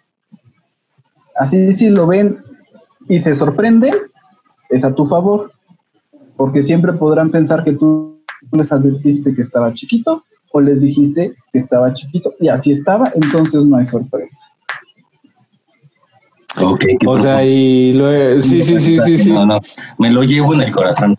Así 1.39 1.71
si 1.73 1.89
lo 1.89 2.07
ven 2.07 2.37
y 3.07 3.19
se 3.19 3.35
sorprenden, 3.35 3.93
es 4.69 4.83
a 4.83 4.95
tu 4.95 5.05
favor, 5.05 5.51
porque 6.37 6.63
siempre 6.63 6.93
podrán 6.93 7.29
pensar 7.29 7.63
que 7.63 7.73
tú 7.73 8.19
les 8.51 8.71
advertiste 8.71 9.35
que 9.35 9.43
estaba 9.43 9.75
chiquito 9.75 10.23
o 10.51 10.59
les 10.59 10.81
dijiste 10.81 11.35
que 11.53 11.59
estaba 11.59 11.93
chiquito 11.93 12.33
y 12.39 12.47
así 12.47 12.71
estaba, 12.71 13.05
entonces 13.13 13.63
no 13.63 13.77
hay 13.77 13.85
sorpresa. 13.85 14.37
Okay, 16.59 16.97
o 17.05 17.19
sea, 17.19 17.45
y 17.45 17.93
lo, 17.93 18.39
sí, 18.39 18.61
sí, 18.61 18.79
sí, 18.79 18.97
sí, 18.99 19.17
sí. 19.17 19.31
No, 19.31 19.45
no, 19.45 19.59
me 19.99 20.09
lo 20.09 20.23
llevo 20.23 20.53
en 20.53 20.61
el 20.61 20.71
corazón. 20.71 21.15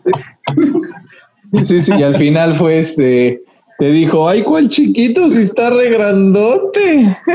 Sí, 1.55 1.81
sí, 1.81 1.93
y 1.97 2.03
al 2.03 2.17
final 2.17 2.55
fue 2.55 2.79
este, 2.79 3.43
te 3.79 3.87
dijo, 3.87 4.29
ay, 4.29 4.43
cuál 4.43 4.69
chiquito, 4.69 5.29
si 5.29 5.43
está 5.43 5.71
re 5.71 5.91
grandote. 5.91 7.17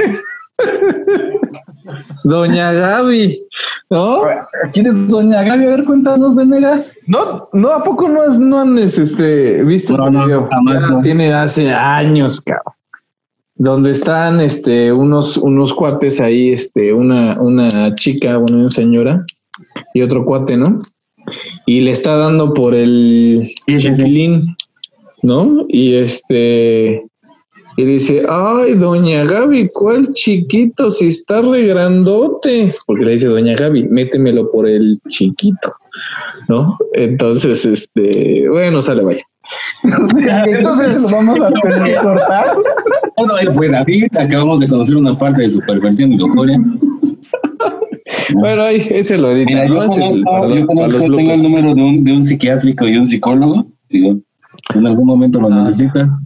Doña 2.23 2.71
Gaby, 2.73 3.37
¿no? 3.89 4.23
¿Quién 4.73 4.87
es 4.87 5.07
Doña 5.07 5.43
Gaby? 5.43 5.65
A 5.65 5.69
ver, 5.69 5.85
cuéntanos, 5.85 6.35
Venegas. 6.35 6.95
No, 7.07 7.49
no, 7.53 7.71
¿a 7.71 7.83
poco 7.83 8.07
no, 8.07 8.23
has, 8.23 8.39
no 8.39 8.61
han 8.61 8.77
este, 8.77 9.63
visto 9.63 9.95
no, 9.95 10.09
no, 10.09 10.25
video? 10.25 10.47
Jamás 10.49 10.89
no. 10.89 11.01
Tiene 11.01 11.33
hace 11.33 11.73
años, 11.73 12.41
cabrón. 12.41 12.73
Donde 13.55 13.91
están 13.91 14.41
este, 14.41 14.91
unos, 14.91 15.37
unos 15.37 15.73
cuates 15.73 16.19
ahí, 16.19 16.51
este, 16.51 16.93
una, 16.93 17.39
una 17.39 17.93
chica, 17.95 18.37
bueno, 18.37 18.59
una 18.59 18.69
señora 18.69 19.25
y 19.93 20.01
otro 20.01 20.25
cuate, 20.25 20.57
¿no? 20.57 20.65
Y 21.65 21.81
le 21.81 21.91
está 21.91 22.15
dando 22.15 22.53
por 22.53 22.73
el 22.73 23.47
sí, 23.67 24.43
¿no? 25.21 25.61
Y 25.69 25.95
este 25.95 27.05
y 27.75 27.85
dice, 27.85 28.23
ay, 28.29 28.75
doña 28.75 29.23
Gaby, 29.23 29.69
¿cuál 29.73 30.13
chiquito? 30.13 30.91
Si 30.91 31.07
está 31.07 31.41
re 31.41 31.65
grandote. 31.65 32.71
Porque 32.85 33.05
le 33.05 33.11
dice, 33.13 33.27
doña 33.27 33.55
Gaby, 33.55 33.85
métemelo 33.85 34.49
por 34.49 34.67
el 34.67 34.93
chiquito, 35.09 35.73
¿no? 36.49 36.77
Entonces, 36.93 37.65
este, 37.65 38.47
bueno, 38.47 38.81
sale, 38.81 39.03
vaya. 39.03 39.23
Entonces, 39.83 41.11
vamos 41.11 41.39
a 41.41 41.49
tener 41.61 42.01
cortar. 42.01 42.55
Bueno, 43.17 43.33
él 43.41 43.51
fue 43.53 43.69
David, 43.69 44.07
acabamos 44.17 44.59
de 44.59 44.67
conocer 44.67 44.95
una 44.95 45.17
parte 45.17 45.43
de 45.43 45.49
su 45.49 45.59
perversión 45.59 46.13
y 46.13 46.17
lujuria. 46.17 46.59
Bueno, 48.35 48.63
ahí, 48.63 48.85
ese 48.89 49.17
lo 49.17 49.31
edita. 49.31 49.49
Mira, 49.49 49.67
yo 49.67 49.75
conozco, 49.75 50.49
yo 50.49 50.67
conozco 50.67 50.99
tengo 50.99 51.33
el 51.33 51.43
número 51.43 51.75
de 51.75 51.81
un, 51.81 52.03
de 52.03 52.13
un 52.13 52.23
psiquiátrico 52.23 52.87
y 52.87 52.97
un 52.97 53.07
psicólogo. 53.07 53.67
Digo, 53.89 54.17
si 54.71 54.79
en 54.79 54.87
algún 54.87 55.05
momento 55.05 55.39
lo 55.39 55.49
necesitas, 55.49 56.19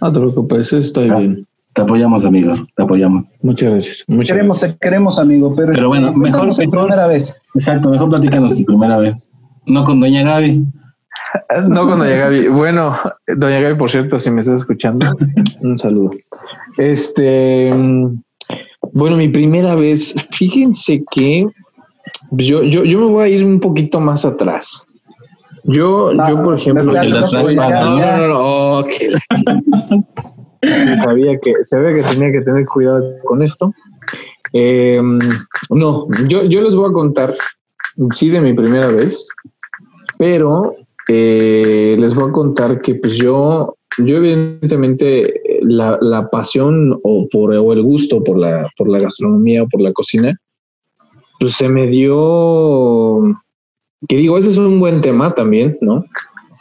no 0.00 0.12
te 0.12 0.20
preocupes, 0.20 0.72
estoy 0.72 1.10
bien. 1.10 1.46
Te 1.72 1.82
apoyamos, 1.82 2.24
amigo, 2.24 2.54
te 2.76 2.82
apoyamos. 2.84 3.28
Muchas 3.42 3.70
gracias. 3.70 4.04
Muchas 4.06 4.32
queremos, 4.32 4.60
gracias. 4.60 4.78
Te 4.78 4.86
queremos, 4.86 5.18
amigo, 5.18 5.54
pero, 5.56 5.72
pero 5.72 5.88
bueno, 5.88 6.12
mejor, 6.12 6.56
mejor 6.56 6.86
primera 6.86 7.06
vez. 7.08 7.36
Exacto, 7.54 7.90
mejor 7.90 8.08
platícanos 8.08 8.56
tu 8.56 8.64
primera 8.64 8.96
vez. 8.98 9.30
No 9.66 9.82
con 9.82 10.00
Doña 10.00 10.22
Gaby. 10.22 10.64
No 11.68 11.86
con 11.88 11.98
Doña 11.98 12.16
Gaby. 12.16 12.48
Bueno, 12.48 12.96
Doña 13.26 13.60
Gaby, 13.60 13.76
por 13.76 13.90
cierto, 13.90 14.18
si 14.18 14.30
me 14.30 14.40
estás 14.40 14.60
escuchando, 14.60 15.06
un 15.60 15.78
saludo. 15.78 16.10
Este, 16.78 17.70
bueno, 18.92 19.16
mi 19.16 19.28
primera 19.28 19.74
vez, 19.74 20.14
fíjense 20.30 21.02
que 21.10 21.46
yo, 22.32 22.62
yo, 22.64 22.84
yo 22.84 22.98
me 23.00 23.06
voy 23.06 23.24
a 23.24 23.28
ir 23.28 23.44
un 23.44 23.60
poquito 23.60 24.00
más 24.00 24.24
atrás. 24.24 24.86
Yo, 25.64 26.12
yo 26.12 26.42
por 26.42 26.56
ejemplo, 26.56 26.84
no, 26.84 26.92
no, 26.92 27.20
no, 27.20 28.82
sabía 31.02 31.38
que, 31.38 31.52
sabía 31.64 31.94
que 31.94 32.02
tenía 32.02 32.32
que 32.32 32.42
tener 32.42 32.66
cuidado 32.66 33.02
con 33.24 33.42
esto. 33.42 33.72
Eh, 34.52 35.00
no, 35.70 36.06
yo, 36.28 36.44
yo 36.44 36.60
les 36.60 36.74
voy 36.74 36.88
a 36.88 36.92
contar, 36.92 37.34
sí, 38.10 38.28
de 38.28 38.40
mi 38.40 38.52
primera 38.52 38.88
vez, 38.88 39.28
pero 40.18 40.76
eh, 41.08 41.96
les 41.98 42.14
voy 42.14 42.30
a 42.30 42.32
contar 42.32 42.78
que 42.80 42.94
pues 42.96 43.16
yo, 43.16 43.76
yo 43.98 44.16
evidentemente 44.16 45.42
la, 45.62 45.98
la 46.00 46.28
pasión 46.30 46.98
o, 47.02 47.28
por, 47.28 47.52
o 47.52 47.72
el 47.72 47.82
gusto 47.82 48.22
por 48.22 48.38
la, 48.38 48.70
por 48.76 48.88
la 48.88 48.98
gastronomía 48.98 49.62
o 49.62 49.68
por 49.68 49.80
la 49.80 49.92
cocina, 49.92 50.38
pues 51.38 51.52
se 51.52 51.68
me 51.68 51.88
dio 51.88 53.20
que 54.08 54.16
digo, 54.16 54.36
ese 54.36 54.50
es 54.50 54.58
un 54.58 54.80
buen 54.80 55.00
tema 55.00 55.34
también, 55.34 55.76
¿no? 55.80 56.04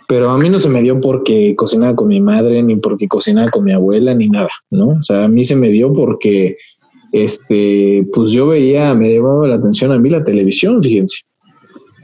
Pero 0.07 0.29
a 0.29 0.37
mí 0.37 0.49
no 0.49 0.59
se 0.59 0.69
me 0.69 0.81
dio 0.81 0.99
porque 0.99 1.55
cocinaba 1.55 1.95
con 1.95 2.07
mi 2.07 2.21
madre, 2.21 2.61
ni 2.61 2.75
porque 2.75 3.07
cocinaba 3.07 3.49
con 3.49 3.63
mi 3.63 3.73
abuela, 3.73 4.13
ni 4.13 4.29
nada, 4.29 4.49
¿no? 4.69 4.89
O 4.89 5.01
sea, 5.01 5.25
a 5.25 5.27
mí 5.27 5.43
se 5.43 5.55
me 5.55 5.69
dio 5.69 5.91
porque, 5.91 6.57
este, 7.11 8.05
pues 8.13 8.31
yo 8.31 8.47
veía, 8.47 8.93
me 8.93 9.09
llevaba 9.09 9.47
la 9.47 9.55
atención 9.55 9.91
a 9.91 9.99
mí 9.99 10.09
la 10.09 10.23
televisión, 10.23 10.81
fíjense, 10.81 11.21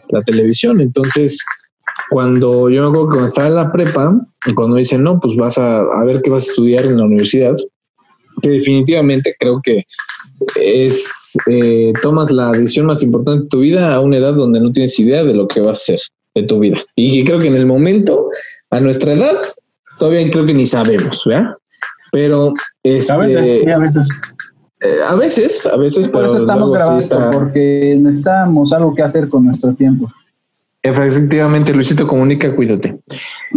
la 0.10 0.22
televisión. 0.22 0.82
Entonces, 0.82 1.44
cuando 2.10 2.70
yo 2.70 2.84
me 2.84 2.90
acuerdo 2.90 3.08
que 3.08 3.10
cuando 3.10 3.26
estaba 3.26 3.48
en 3.48 3.56
la 3.56 3.72
prepa, 3.72 4.28
y 4.46 4.54
cuando 4.54 4.78
dicen, 4.78 5.04
no, 5.04 5.20
pues 5.20 5.36
vas 5.36 5.58
a, 5.58 5.80
a 5.80 6.04
ver 6.06 6.22
qué 6.22 6.30
vas 6.30 6.48
a 6.48 6.52
estudiar 6.52 6.86
en 6.86 6.98
la 6.98 7.06
universidad, 7.06 7.56
que 8.42 8.50
definitivamente 8.50 9.36
creo 9.40 9.62
que 9.62 9.86
es 10.62 11.34
eh, 11.48 11.94
tomas 12.02 12.32
la 12.32 12.50
decisión 12.52 12.86
más 12.86 13.04
importante 13.04 13.44
de 13.44 13.50
tu 13.50 13.60
vida 13.60 13.94
a 13.94 14.00
una 14.00 14.18
edad 14.18 14.34
donde 14.34 14.60
no 14.60 14.72
tienes 14.72 14.98
idea 15.00 15.24
de 15.24 15.34
lo 15.34 15.48
que 15.48 15.62
va 15.62 15.72
a 15.72 15.76
ser 15.76 16.00
de 16.36 16.44
tu 16.44 16.60
vida. 16.60 16.78
Y 16.96 17.24
creo 17.24 17.40
que 17.40 17.48
en 17.48 17.56
el 17.56 17.66
momento, 17.66 18.30
a 18.72 18.80
nuestra 18.80 19.14
edad, 19.14 19.36
todavía 19.98 20.30
creo 20.30 20.46
que 20.46 20.54
ni 20.54 20.66
sabemos, 20.66 21.24
¿verdad? 21.26 21.56
Pero 22.12 22.54
este, 22.84 23.12
a 23.12 23.18
veces, 23.18 23.68
a 23.68 23.78
veces. 23.78 24.10
Eh, 24.82 25.00
a 25.06 25.16
veces, 25.16 25.66
a 25.66 25.76
veces, 25.76 26.08
por 26.08 26.26
eso 26.26 26.38
estamos 26.38 26.72
grabando, 26.72 27.30
porque 27.32 27.98
necesitamos 28.00 28.72
algo 28.72 28.96
que 28.96 29.04
hacer 29.04 29.28
con 29.28 29.46
nuestro 29.46 29.74
tiempo. 29.74 30.10
Efectivamente, 30.90 31.72
Luisito 31.72 32.08
comunica, 32.08 32.56
cuídate. 32.56 32.98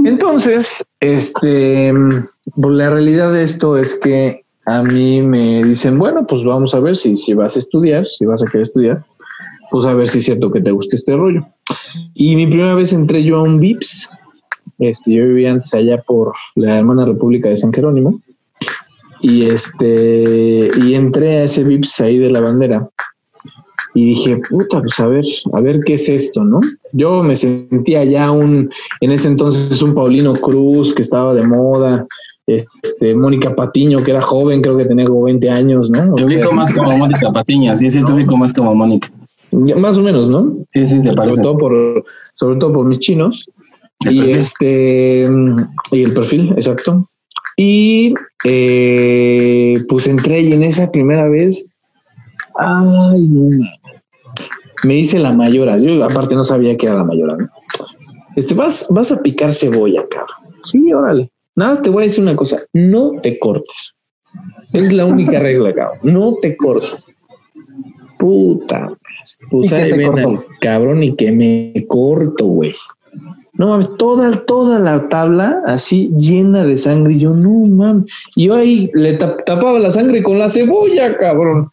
Entonces, 0.05 0.85
este, 1.01 1.91
pues, 2.55 2.75
la 2.75 2.91
realidad 2.91 3.33
de 3.33 3.43
esto 3.43 3.79
es 3.79 3.99
que 3.99 4.45
a 4.67 4.83
mí 4.83 5.23
me 5.23 5.63
dicen, 5.63 5.99
bueno, 5.99 6.27
pues 6.27 6.45
vamos 6.45 6.75
a 6.75 6.81
ver 6.81 6.95
si, 6.95 7.17
si 7.17 7.33
vas 7.33 7.57
a 7.57 7.61
estudiar, 7.61 8.07
si 8.07 8.27
vas 8.27 8.43
a 8.43 8.47
querer 8.47 8.65
estudiar, 8.65 9.03
pues 9.71 9.87
a 9.87 9.95
ver 9.95 10.09
si 10.09 10.19
es 10.19 10.25
cierto 10.25 10.51
que 10.51 10.61
te 10.61 10.73
gusta 10.73 10.95
este 10.95 11.17
rollo. 11.17 11.47
Y 12.13 12.37
mi 12.37 12.47
primera 12.49 12.75
vez 12.75 12.93
entré 12.93 13.25
yo 13.25 13.39
a 13.39 13.43
un 13.45 13.57
VIPS. 13.57 14.11
Este, 14.79 15.15
yo 15.15 15.25
vivía 15.25 15.53
antes 15.53 15.73
allá 15.73 16.03
por 16.03 16.33
la 16.57 16.79
hermana 16.81 17.07
República 17.07 17.49
de 17.49 17.57
San 17.57 17.73
Jerónimo. 17.73 18.21
Y 19.23 19.47
este, 19.47 20.71
y 20.85 20.95
entré 20.95 21.39
a 21.39 21.45
ese 21.45 21.65
VIPS 21.65 22.01
ahí 22.03 22.19
de 22.19 22.31
la 22.31 22.41
bandera. 22.41 22.91
Y 23.95 24.11
dije, 24.11 24.41
puta, 24.49 24.81
pues 24.81 24.99
a 25.01 25.07
ver, 25.07 25.25
a 25.53 25.61
ver 25.61 25.81
qué 25.81 25.95
es 25.95 26.09
esto, 26.09 26.43
¿no? 26.45 26.61
Yo 26.93 27.23
me 27.23 27.37
sentía 27.37 28.05
ya 28.05 28.31
un, 28.31 28.71
en 29.01 29.13
ese 29.13 29.29
entonces 29.29 29.83
un 29.83 29.95
Paulino 29.95 30.33
Cruz 30.33 30.95
que 30.95 31.03
estaba 31.03 31.35
de 31.35 31.47
moda, 31.47 32.07
este, 32.47 33.15
Mónica 33.15 33.55
Patiño, 33.55 33.99
que 33.99 34.11
era 34.11 34.21
joven, 34.21 34.63
creo 34.63 34.77
que 34.77 34.85
tenía 34.85 35.07
como 35.07 35.25
20 35.25 35.51
años, 35.51 35.91
¿no? 35.91 36.15
Te 36.15 36.25
ubico 36.25 36.53
más 36.53 36.73
como 36.73 36.97
Mónica 36.97 37.31
Patiño, 37.31 37.77
sí, 37.77 37.91
sí, 37.91 38.03
te 38.03 38.13
ubico 38.13 38.37
más 38.37 38.53
como 38.53 38.75
Mónica. 38.75 39.11
Más 39.53 39.99
o 39.99 40.03
menos, 40.03 40.31
¿no? 40.31 40.57
Sí, 40.71 40.87
sí, 40.87 41.03
te 41.03 41.15
parece. 41.15 41.37
Sobre 41.37 41.49
todo 41.49 41.59
por, 41.59 42.05
sobre 42.35 42.59
todo 42.59 42.73
por 42.73 42.87
mis 42.87 42.99
chinos. 42.99 43.47
y 44.09 44.31
este, 44.31 45.27
y 45.93 46.03
el 46.03 46.15
perfil, 46.15 46.53
exacto. 46.53 47.09
Y 47.57 48.15
eh, 48.47 49.75
pues 49.89 50.07
entré 50.07 50.41
y 50.41 50.53
en 50.53 50.65
esa 50.65 50.91
primera 50.91 51.29
vez, 51.29 51.69
ay, 52.59 53.29
me 54.87 54.95
dice 54.95 55.19
la 55.19 55.33
mayora, 55.33 55.79
yo 55.79 56.03
aparte 56.05 56.35
no 56.35 56.43
sabía 56.43 56.77
que 56.77 56.87
era 56.87 56.97
la 56.97 57.05
mayora, 57.05 57.37
¿no? 57.37 57.47
Este, 58.37 58.55
vas, 58.55 58.87
vas 58.91 59.13
a 59.13 59.21
picar 59.21 59.53
cebolla, 59.53 60.05
cabrón. 60.09 60.37
Sí, 60.65 60.93
órale. 60.93 61.31
Nada 61.55 61.73
más 61.73 61.83
te 61.83 61.91
voy 61.91 62.05
a 62.05 62.07
decir 62.07 62.25
una 62.25 62.37
cosa, 62.37 62.57
no 62.73 63.13
te 63.23 63.39
cortes. 63.39 63.95
Es 64.73 64.93
la 64.93 65.05
única 65.05 65.39
regla, 65.41 65.73
cabrón. 65.73 65.99
No 66.03 66.35
te 66.41 66.57
cortes. 66.57 67.17
Puta. 68.19 68.93
Pues 69.51 69.73
ahí 69.73 69.93
ven 69.93 70.41
cabrón 70.61 71.03
y 71.03 71.15
que 71.15 71.33
me 71.33 71.87
corto, 71.89 72.47
güey. 72.47 72.73
No 73.55 73.79
toda, 73.97 74.31
toda 74.47 74.79
la 74.79 75.09
tabla 75.09 75.63
así 75.67 76.11
llena 76.17 76.65
de 76.65 76.77
sangre. 76.77 77.15
Y 77.15 77.19
yo, 77.21 77.35
no 77.35 77.51
mames. 77.67 78.11
Y 78.37 78.47
yo 78.47 78.55
ahí 78.55 78.91
le 78.95 79.15
tapaba 79.15 79.79
la 79.79 79.91
sangre 79.91 80.23
con 80.23 80.39
la 80.39 80.49
cebolla, 80.49 81.17
cabrón. 81.19 81.69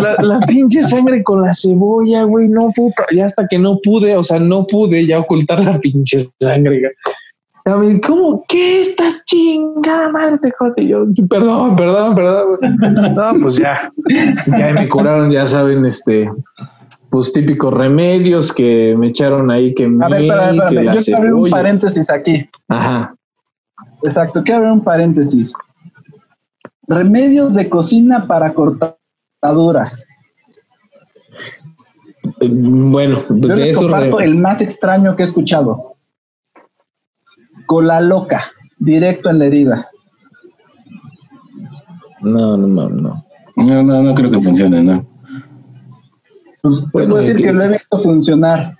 La, 0.00 0.16
la, 0.20 0.40
pinche 0.40 0.82
sangre 0.82 1.22
con 1.22 1.42
la 1.42 1.52
cebolla, 1.54 2.24
güey, 2.24 2.48
no 2.48 2.70
puta. 2.74 3.04
Y 3.10 3.20
hasta 3.20 3.46
que 3.48 3.58
no 3.58 3.78
pude, 3.82 4.16
o 4.16 4.22
sea, 4.22 4.38
no 4.38 4.66
pude 4.66 5.06
ya 5.06 5.20
ocultar 5.20 5.64
la 5.64 5.78
pinche 5.78 6.18
sangre. 6.40 6.92
A 7.64 7.76
mí, 7.76 8.00
¿cómo? 8.00 8.44
¿Qué 8.48 8.80
estás 8.80 9.22
chingada 9.26 10.08
madre 10.10 10.38
te 10.74 10.86
yo, 10.86 11.04
perdón, 11.28 11.76
perdón, 11.76 12.14
perdón. 12.14 12.58
No, 13.14 13.40
pues 13.42 13.56
ya, 13.56 13.92
ya 14.46 14.72
me 14.72 14.88
curaron, 14.88 15.30
ya 15.30 15.46
saben, 15.46 15.84
este, 15.84 16.30
pues 17.10 17.32
típicos 17.32 17.72
remedios 17.74 18.52
que 18.52 18.94
me 18.96 19.08
echaron 19.08 19.50
ahí 19.50 19.74
que 19.74 19.84
A 19.84 20.08
ver, 20.08 20.22
espera, 20.22 20.52
Yo 20.52 21.02
quiero 21.02 21.18
abrir 21.18 21.34
un 21.34 21.50
paréntesis 21.50 22.10
aquí. 22.10 22.48
Ajá. 22.68 23.14
Exacto, 24.02 24.42
quiero 24.42 24.58
abrir 24.58 24.72
un 24.72 24.84
paréntesis. 24.84 25.52
Remedios 26.88 27.54
de 27.54 27.68
cocina 27.68 28.26
para 28.26 28.54
cortaduras. 28.54 30.06
Eh, 32.40 32.48
bueno, 32.50 33.22
Yo 33.28 33.56
de 33.56 33.70
eso 33.70 34.18
el 34.18 34.36
más 34.36 34.60
extraño 34.60 35.14
que 35.14 35.22
he 35.22 35.26
escuchado. 35.26 35.96
Cola 37.66 38.00
loca, 38.00 38.44
directo 38.78 39.28
en 39.28 39.38
la 39.38 39.44
herida. 39.44 39.90
No, 42.20 42.56
no, 42.56 42.66
no, 42.66 42.88
no. 42.88 43.24
No, 43.56 43.82
no, 43.82 44.02
no 44.02 44.14
creo 44.14 44.30
que 44.30 44.38
funcione, 44.38 44.82
¿no? 44.82 45.06
Pues 46.62 46.84
puedo 46.92 47.16
decir 47.16 47.36
que... 47.36 47.52
lo 47.52 47.64
he 47.64 47.68
visto 47.68 47.98
funcionar. 47.98 48.76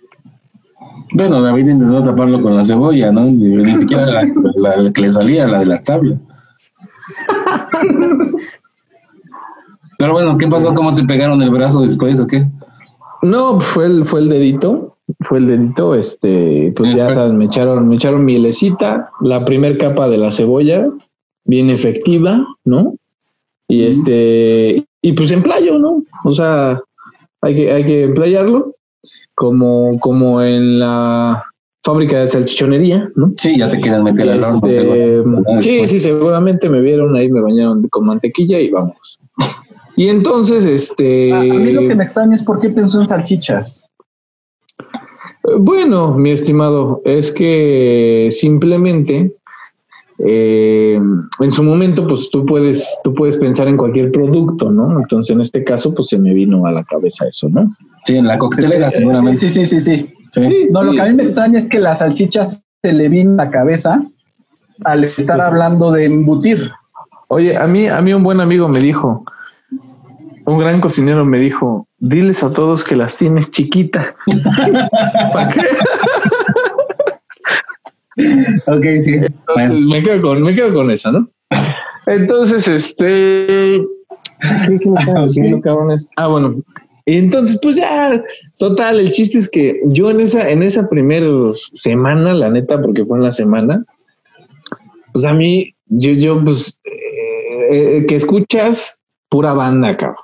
Bueno, 1.12 1.43
David 1.43 1.69
intentó 1.69 2.03
taparlo 2.03 2.41
con 2.41 2.57
la 2.57 2.65
cebolla, 2.65 3.11
¿no? 3.11 3.23
Ni, 3.23 3.75
siquiera 3.75 4.07
la, 4.07 4.93
que 4.93 5.03
le 5.03 5.12
salía, 5.12 5.47
la 5.47 5.61
de 5.61 5.67
la 5.67 5.83
tabla. 5.83 6.19
Pero 9.99 10.12
bueno, 10.12 10.38
¿qué 10.38 10.47
pasó? 10.47 10.73
¿Cómo 10.75 10.95
te 10.95 11.05
pegaron 11.05 11.43
el 11.43 11.50
brazo 11.50 11.81
después 11.83 12.21
o 12.21 12.26
qué? 12.26 12.47
No, 13.23 13.61
fue 13.61 13.87
el, 13.87 14.05
fue 14.05 14.21
el 14.21 14.28
dedito, 14.28 14.97
fue 15.21 15.38
el 15.38 15.49
dedito, 15.49 15.95
este, 15.95 16.73
pues 16.76 16.95
ya 16.95 17.11
sabes, 17.11 17.33
me 17.33 17.47
echaron, 17.47 17.88
me 17.88 17.97
echaron 17.97 18.25
mielecita, 18.25 19.11
la 19.21 19.45
primer 19.45 19.76
capa 19.76 20.09
de 20.09 20.19
la 20.19 20.31
cebolla, 20.31 20.88
bien 21.45 21.69
efectiva, 21.71 22.47
¿no? 22.64 22.95
Y 23.67 23.85
este, 23.85 24.87
y 25.02 25.12
pues 25.14 25.33
en 25.33 25.43
playo, 25.43 25.78
¿no? 25.78 26.05
O 26.25 26.33
sea, 26.33 26.81
hay 27.40 27.57
que, 27.57 27.73
hay 27.73 27.85
que 27.85 28.05
emplayarlo, 28.05 28.75
como, 29.35 29.99
como 29.99 30.40
en 30.43 30.78
la 30.78 31.45
fábrica 31.83 32.19
de 32.19 32.27
salchichonería, 32.27 33.11
¿no? 33.15 33.33
Sí, 33.37 33.59
ya 33.59 33.69
te 33.69 33.81
quieren 33.81 34.03
meter 34.05 34.29
al 34.29 34.43
horno. 34.43 34.61
Este, 34.67 35.23
sí, 35.61 35.87
sí, 35.87 36.01
seguramente 36.01 36.69
me 36.69 36.81
vieron 36.81 37.17
ahí, 37.17 37.31
me 37.31 37.41
bañaron 37.41 37.83
con 37.89 38.07
mantequilla 38.07 38.61
y 38.61 38.71
vamos. 38.71 39.19
Y 39.97 40.09
entonces, 40.09 40.65
este. 40.65 41.33
A, 41.33 41.41
mí 41.41 41.73
lo 41.73 41.81
que 41.89 41.95
me 41.95 42.05
extraña 42.05 42.35
es 42.35 42.43
por 42.43 42.61
qué 42.61 42.71
pensó 42.71 43.01
en 43.01 43.07
salchichas. 43.07 43.89
Bueno, 45.59 46.15
mi 46.15 46.31
estimado, 46.31 47.01
es 47.05 47.33
que 47.33 48.29
simplemente 48.31 49.33
eh, 50.19 51.01
en 51.41 51.53
su 51.53 51.63
momento, 51.63 52.07
pues 52.07 52.29
tú 52.31 52.45
puedes, 52.45 53.01
tú 53.05 53.15
puedes 53.15 53.37
pensar 53.37 53.69
en 53.69 53.77
cualquier 53.77 54.11
producto, 54.11 54.71
¿no? 54.71 54.99
Entonces, 55.01 55.35
en 55.35 55.41
este 55.41 55.65
caso, 55.65 55.95
pues 55.95 56.09
se 56.09 56.19
me 56.19 56.35
vino 56.35 56.67
a 56.67 56.73
la 56.73 56.85
cabeza 56.85 57.27
eso, 57.29 57.49
¿no? 57.49 57.75
Sí, 58.05 58.17
en 58.17 58.27
la 58.27 58.37
coctelera, 58.37 58.91
seguramente. 58.91 59.39
Sí, 59.39 59.51
sí, 59.51 59.67
sí, 59.67 59.81
sí. 59.81 60.13
No, 60.73 60.83
lo 60.85 60.92
que 60.92 61.00
a 61.00 61.04
mí 61.04 61.14
me 61.14 61.25
extraña 61.25 61.59
es 61.59 61.66
que 61.66 61.78
las 61.78 61.99
salchichas 62.00 62.64
se 62.83 62.92
le 62.92 63.09
vino 63.09 63.37
la 63.37 63.50
cabeza 63.50 64.02
al 64.85 65.04
estar 65.04 65.37
pues 65.37 65.49
hablando 65.49 65.90
de 65.92 66.04
embutir. 66.04 66.71
Oye, 67.28 67.57
a 67.57 67.66
mí, 67.66 67.88
a 67.88 68.00
mí 68.00 68.12
un 68.12 68.23
buen 68.23 68.40
amigo 68.40 68.68
me 68.68 68.80
dijo, 68.80 69.23
un 70.47 70.59
gran 70.59 70.80
cocinero 70.80 71.25
me 71.25 71.38
dijo, 71.38 71.87
diles 71.99 72.42
a 72.42 72.52
todos 72.52 72.85
que 72.85 72.97
las 72.97 73.16
tienes 73.16 73.50
chiquita. 73.50 74.14
¿Para 75.33 75.49
qué? 75.49 75.61
ok, 78.66 78.85
sí. 79.02 79.21
me, 79.80 80.02
quedo 80.02 80.22
con, 80.22 80.42
me 80.42 80.55
quedo 80.55 80.72
con 80.72 80.90
esa, 80.90 81.12
¿no? 81.12 81.29
Entonces, 82.07 82.66
este. 82.66 83.83
¿Qué, 84.40 84.79
qué 84.81 85.61
cabrones? 85.62 86.11
Ah, 86.16 86.29
bueno. 86.29 86.55
Entonces, 87.11 87.59
pues 87.62 87.77
ya, 87.77 88.23
total, 88.59 89.01
el 89.01 89.11
chiste 89.12 89.38
es 89.38 89.49
que 89.49 89.81
yo 89.87 90.11
en 90.11 90.21
esa, 90.21 90.51
en 90.51 90.62
esa 90.62 90.90
primera 90.90 91.27
semana, 91.73 92.35
la 92.35 92.51
neta, 92.51 92.83
porque 92.83 93.07
fue 93.07 93.16
en 93.16 93.25
la 93.25 93.33
semana, 93.33 93.83
pues 95.14 95.25
a 95.25 95.33
mí, 95.33 95.75
yo, 95.87 96.11
yo, 96.12 96.44
pues, 96.44 96.79
eh, 96.85 97.97
eh, 97.97 98.07
que 98.07 98.14
escuchas 98.14 99.01
pura 99.31 99.55
banda, 99.55 99.97
cabrón. 99.97 100.18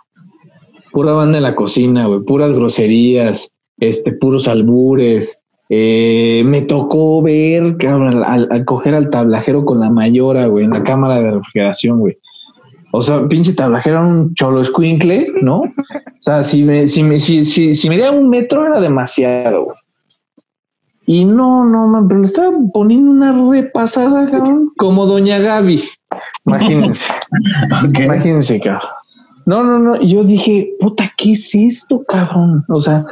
Pura 0.92 1.12
banda 1.12 1.38
en 1.38 1.44
la 1.44 1.57
cocina, 1.57 2.07
güey, 2.07 2.20
puras 2.20 2.53
groserías, 2.53 3.51
este, 3.79 4.12
puros 4.12 4.47
albures, 4.47 5.40
eh, 5.70 6.42
me 6.44 6.61
tocó 6.61 7.23
ver, 7.23 7.79
cabrón, 7.79 8.23
al, 8.23 8.64
coger 8.66 8.94
al 8.94 9.09
tablajero 9.09 9.64
con 9.64 9.81
la 9.81 9.88
mayora, 9.88 10.49
güey, 10.49 10.66
en 10.66 10.73
la 10.73 10.83
cámara 10.83 11.23
de 11.23 11.31
refrigeración, 11.31 12.01
güey. 12.01 12.18
O 12.92 13.01
sea, 13.01 13.27
pinche 13.27 13.55
tablajero 13.55 14.01
era 14.01 14.07
un 14.07 14.35
cholo 14.35 14.61
escuincle, 14.61 15.29
¿no? 15.40 15.62
O 16.25 16.27
sea, 16.27 16.43
si 16.43 16.63
me, 16.63 16.87
si 16.87 17.03
me, 17.03 17.19
si, 17.19 17.43
si, 17.43 17.75
si 17.75 17.89
me 17.91 18.09
un 18.09 18.31
metro 18.31 18.65
era 18.65 18.81
demasiado, 18.81 19.65
güey. 19.65 19.77
Y 21.05 21.27
no, 21.27 21.67
no, 21.67 21.87
man, 21.87 22.09
pero 22.09 22.21
le 22.21 22.27
estaba 22.27 22.51
poniendo 22.73 23.11
una 23.11 23.51
repasada, 23.51 24.31
cabrón, 24.31 24.71
como 24.79 25.05
Doña 25.05 25.39
Gaby. 25.39 25.83
Imagínense. 26.47 27.13
Imagínense, 28.03 28.59
cabrón. 28.59 28.89
No, 29.45 29.63
no, 29.65 29.79
no. 29.79 30.01
Yo 30.01 30.25
dije, 30.25 30.73
puta, 30.81 31.13
¿qué 31.19 31.33
es 31.33 31.55
esto, 31.55 32.03
cabrón? 32.09 32.65
O 32.71 32.81
sea, 32.81 33.05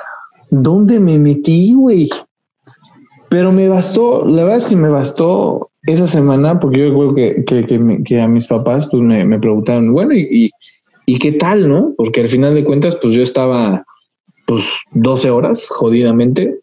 ¿dónde 0.48 0.98
me 0.98 1.18
metí, 1.18 1.74
güey? 1.74 2.08
Pero 3.28 3.52
me 3.52 3.68
bastó, 3.68 4.24
la 4.24 4.44
verdad 4.44 4.56
es 4.56 4.66
que 4.68 4.76
me 4.76 4.88
bastó 4.88 5.68
esa 5.82 6.06
semana, 6.06 6.58
porque 6.58 6.78
yo 6.78 6.94
creo 6.94 7.14
que, 7.14 7.44
que, 7.44 8.02
que, 8.04 8.20
a 8.22 8.26
mis 8.26 8.46
papás 8.46 8.88
pues 8.90 9.02
me, 9.02 9.22
me 9.26 9.38
preguntaron, 9.38 9.92
bueno, 9.92 10.14
y, 10.14 10.50
y, 11.14 11.18
qué 11.18 11.32
tal, 11.32 11.68
no? 11.68 11.94
Porque 11.96 12.20
al 12.20 12.28
final 12.28 12.54
de 12.54 12.64
cuentas, 12.64 12.96
pues 12.96 13.14
yo 13.14 13.22
estaba 13.22 13.84
pues 14.46 14.82
12 14.92 15.30
horas 15.30 15.68
jodidamente. 15.68 16.58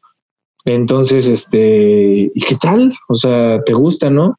Entonces, 0.66 1.28
este, 1.28 2.32
¿y 2.34 2.42
qué 2.48 2.56
tal? 2.62 2.94
O 3.08 3.16
sea, 3.16 3.62
¿te 3.64 3.74
gusta, 3.74 4.10
no? 4.10 4.36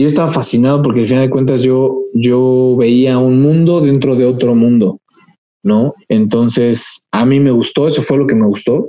yo 0.00 0.06
estaba 0.06 0.28
fascinado 0.28 0.80
porque 0.82 1.00
al 1.00 1.06
final 1.06 1.24
de 1.24 1.30
cuentas 1.30 1.62
yo, 1.62 2.04
yo 2.14 2.74
veía 2.78 3.18
un 3.18 3.42
mundo 3.42 3.82
dentro 3.82 4.16
de 4.16 4.24
otro 4.24 4.54
mundo, 4.54 4.98
¿no? 5.62 5.94
Entonces, 6.08 7.02
a 7.10 7.26
mí 7.26 7.38
me 7.38 7.50
gustó, 7.50 7.86
eso 7.86 8.00
fue 8.00 8.16
lo 8.16 8.26
que 8.26 8.34
me 8.34 8.46
gustó. 8.46 8.88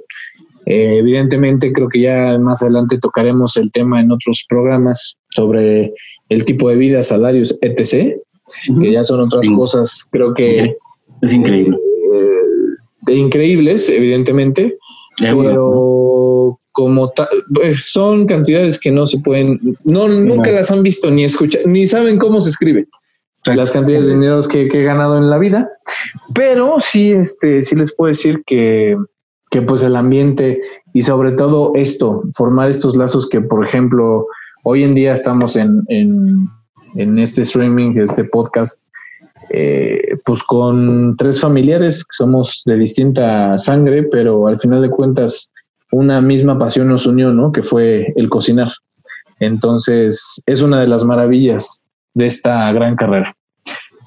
Eh, 0.67 1.00
evidentemente, 1.00 1.74
creo 1.74 1.89
que 1.89 2.02
ya 2.02 2.38
más 2.39 2.62
adelante 2.62 2.97
tocaremos 2.97 3.58
el 3.58 3.71
tema 3.71 4.00
en 4.00 4.12
otros 4.12 4.45
programas 4.47 5.15
sobre 5.36 5.93
el 6.30 6.45
tipo 6.45 6.69
de 6.69 6.78
vida, 6.78 7.02
salarios, 7.02 7.58
etc., 7.62 8.15
que 8.79 8.91
ya 8.91 9.03
son 9.03 9.21
otras 9.21 9.47
cosas, 9.55 10.07
creo 10.11 10.33
que... 10.33 10.75
Es 11.21 11.33
increíble. 11.33 11.77
Eh, 12.13 12.41
de 13.03 13.15
increíbles, 13.15 13.89
evidentemente, 13.89 14.77
pero 15.19 16.59
como 16.71 17.11
pues, 17.53 17.91
son 17.91 18.25
cantidades 18.25 18.79
que 18.79 18.91
no 18.91 19.05
se 19.05 19.19
pueden, 19.19 19.59
no, 19.83 20.07
nunca 20.07 20.51
las 20.51 20.71
han 20.71 20.83
visto 20.83 21.11
ni 21.11 21.25
escuchado, 21.25 21.67
ni 21.67 21.85
saben 21.85 22.17
cómo 22.17 22.39
se 22.39 22.49
escribe. 22.49 22.87
las 23.45 23.71
cantidades 23.71 24.07
de 24.07 24.13
dinero 24.13 24.39
que, 24.49 24.67
que, 24.67 24.81
he 24.81 24.83
ganado 24.83 25.17
en 25.17 25.29
la 25.29 25.37
vida, 25.37 25.69
pero 26.33 26.79
sí, 26.79 27.11
este, 27.11 27.61
sí 27.61 27.75
les 27.75 27.93
puedo 27.93 28.07
decir 28.07 28.43
que 28.45 28.95
que 29.51 29.61
pues 29.61 29.83
el 29.83 29.95
ambiente 29.95 30.59
y 30.93 31.01
sobre 31.01 31.33
todo 31.33 31.73
esto, 31.75 32.23
formar 32.33 32.69
estos 32.69 32.95
lazos 32.95 33.27
que, 33.27 33.41
por 33.41 33.63
ejemplo, 33.63 34.25
hoy 34.63 34.83
en 34.83 34.95
día 34.95 35.11
estamos 35.11 35.55
en, 35.55 35.83
en, 35.89 36.47
este 36.95 37.43
streaming, 37.43 37.97
este 37.97 38.23
podcast, 38.25 38.80
eh, 39.49 40.17
pues 40.25 40.43
con 40.43 41.15
tres 41.17 41.41
familiares 41.41 42.04
que 42.04 42.13
somos 42.13 42.62
de 42.65 42.77
distinta 42.77 43.58
sangre, 43.58 44.04
pero 44.04 44.47
al 44.47 44.58
final 44.58 44.82
de 44.82 44.89
cuentas 44.89 45.51
una 45.91 46.21
misma 46.21 46.58
pasión 46.58 46.88
nos 46.88 47.06
unió, 47.06 47.34
¿no? 47.34 47.51
Que 47.51 47.62
fue 47.62 48.13
el 48.15 48.30
cocinar. 48.30 48.69
Entonces 49.39 50.41
es 50.45 50.62
una 50.62 50.80
de 50.80 50.88
las 50.88 51.04
maravillas 51.04 51.82
de 52.13 52.27
esta 52.27 52.71
gran 52.71 52.95
carrera. 52.95 53.36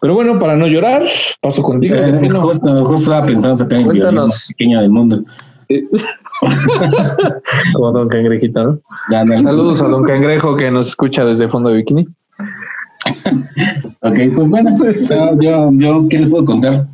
Pero 0.00 0.14
bueno, 0.14 0.38
para 0.38 0.56
no 0.56 0.66
llorar, 0.66 1.02
paso 1.40 1.62
contigo. 1.62 1.94
Eh, 1.94 2.30
justo, 2.30 2.84
justo, 2.84 2.94
estaba 2.94 3.26
pensando 3.26 3.56
sacar 3.56 3.80
el 3.80 3.88
violín 3.88 4.14
más 4.14 4.48
pequeño 4.48 4.80
del 4.80 4.90
mundo. 4.90 5.22
Como 7.72 7.92
Don 7.92 8.08
Cangrejito, 8.08 8.64
¿no? 8.64 8.80
Saludos 9.42 9.82
a 9.82 9.88
Don 9.88 10.04
Cangrejo 10.04 10.56
que 10.56 10.70
nos 10.70 10.88
escucha 10.88 11.24
desde 11.24 11.48
fondo 11.48 11.70
de 11.70 11.76
bikini. 11.76 12.06
Ok, 14.00 14.18
pues 14.34 14.48
bueno, 14.48 14.76
yo, 15.40 15.70
yo, 15.72 16.08
¿qué 16.08 16.18
les 16.18 16.28
puedo 16.28 16.44
contar? 16.44 16.86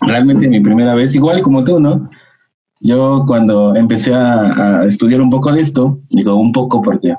Realmente 0.00 0.48
mi 0.48 0.60
primera 0.60 0.94
vez, 0.94 1.14
igual 1.14 1.42
como 1.42 1.64
tú, 1.64 1.80
¿no? 1.80 2.10
Yo 2.80 3.24
cuando 3.26 3.76
empecé 3.76 4.14
a, 4.14 4.84
estudiar 4.84 5.20
un 5.20 5.30
poco 5.30 5.52
de 5.52 5.60
esto, 5.60 6.00
digo 6.08 6.34
un 6.36 6.52
poco 6.52 6.80
porque 6.80 7.14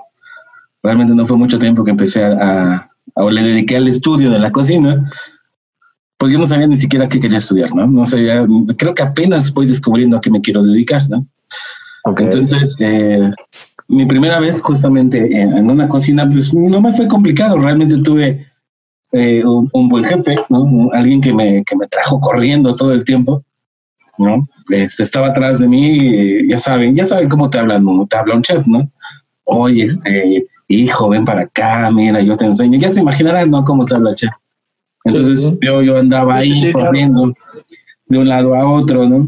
realmente 0.82 1.14
no 1.14 1.26
fue 1.26 1.38
mucho 1.38 1.60
tiempo 1.60 1.84
que 1.84 1.92
empecé 1.92 2.26
a 2.26 2.92
o 3.14 3.30
le 3.30 3.44
dediqué 3.44 3.78
al 3.78 3.88
estudio 3.88 4.30
de 4.30 4.40
la 4.40 4.52
cocina, 4.52 5.12
pues 6.18 6.32
yo 6.32 6.40
no 6.40 6.46
sabía 6.46 6.68
ni 6.68 6.78
siquiera 6.78 7.10
qué 7.10 7.20
quería 7.20 7.40
estudiar, 7.40 7.74
¿no? 7.74 7.88
No 7.88 8.06
sabía, 8.06 8.46
creo 8.78 8.94
que 8.94 9.04
apenas 9.04 9.54
voy 9.54 9.66
descubriendo 9.66 10.18
a 10.18 10.22
qué 10.22 10.30
me 10.30 10.42
quiero 10.42 10.64
dedicar, 10.64 11.10
¿no? 11.10 11.26
Entonces, 12.18 12.78
eh, 12.80 13.32
mi 13.92 14.06
primera 14.06 14.40
vez 14.40 14.62
justamente 14.62 15.42
en, 15.42 15.70
una 15.70 15.88
cocina, 15.88 16.28
pues 16.30 16.54
no 16.54 16.80
me 16.80 16.94
fue 16.94 17.08
complicado, 17.08 17.58
realmente 17.60 17.98
tuve 17.98 18.48
eh, 19.12 19.44
un, 19.46 19.90
buen 19.90 20.06
jefe, 20.06 20.38
¿no? 20.50 20.90
Alguien 20.94 21.20
que 21.20 21.34
me, 21.34 21.64
que 21.66 21.76
me 21.76 21.88
trajo 21.88 22.20
corriendo 22.22 22.74
todo 22.74 22.94
el 22.94 23.04
tiempo, 23.04 23.44
¿no? 24.18 24.48
Este, 24.70 25.04
estaba 25.04 25.28
atrás 25.28 25.60
de 25.60 25.68
mí, 25.68 26.48
ya 26.48 26.58
saben, 26.58 26.96
ya 26.96 27.06
saben 27.06 27.28
cómo 27.28 27.50
te 27.50 27.60
hablan, 27.60 27.86
te 28.08 28.16
habla 28.16 28.36
un 28.36 28.44
chef, 28.44 28.66
¿no? 28.66 28.90
Oye, 29.44 29.84
este, 29.84 30.48
hijo, 30.70 31.10
ven 31.10 31.26
para 31.26 31.42
acá, 31.42 31.92
mira, 31.92 32.22
yo 32.22 32.38
te 32.38 32.46
enseño. 32.46 32.80
Ya 32.80 32.90
se 32.90 33.02
imaginarán, 33.02 33.50
¿no? 33.50 33.66
Cómo 33.66 33.86
te 33.86 33.96
habla 33.96 34.12
el 34.12 34.16
chef. 34.16 34.32
Entonces 35.04 35.44
Yo, 35.62 35.82
yo 35.82 35.98
andaba 35.98 36.36
ahí 36.36 36.72
corriendo 36.72 37.34
de 38.06 38.18
un 38.18 38.30
lado 38.30 38.56
a 38.56 38.70
otro, 38.70 39.10
¿no? 39.10 39.28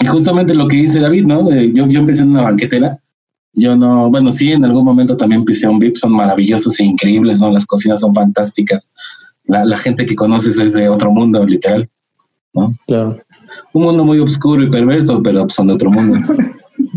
Y 0.00 0.06
justamente 0.06 0.54
lo 0.54 0.68
que 0.68 0.76
dice 0.76 1.00
David, 1.00 1.26
¿no? 1.26 1.50
yo, 1.50 1.86
yo 1.86 2.00
empecé 2.00 2.22
en 2.22 2.30
una 2.30 2.42
banquetera. 2.42 2.98
Yo 3.52 3.76
no, 3.76 4.10
bueno, 4.10 4.30
sí, 4.32 4.52
en 4.52 4.64
algún 4.64 4.84
momento 4.84 5.16
también 5.16 5.44
pisé 5.44 5.66
un 5.66 5.78
VIP, 5.78 5.96
son 5.96 6.12
maravillosos 6.12 6.78
e 6.80 6.84
increíbles, 6.84 7.40
¿no? 7.40 7.50
Las 7.50 7.66
cocinas 7.66 8.00
son 8.00 8.14
fantásticas. 8.14 8.90
La, 9.44 9.64
la 9.64 9.76
gente 9.76 10.06
que 10.06 10.14
conoces 10.14 10.58
es 10.58 10.74
de 10.74 10.88
otro 10.88 11.10
mundo, 11.10 11.44
literal, 11.44 11.88
¿no? 12.52 12.74
Claro. 12.86 13.18
Un 13.72 13.82
mundo 13.82 14.04
muy 14.04 14.18
oscuro 14.20 14.62
y 14.62 14.70
perverso, 14.70 15.22
pero 15.22 15.48
son 15.48 15.68
de 15.68 15.72
otro 15.72 15.90
mundo. 15.90 16.18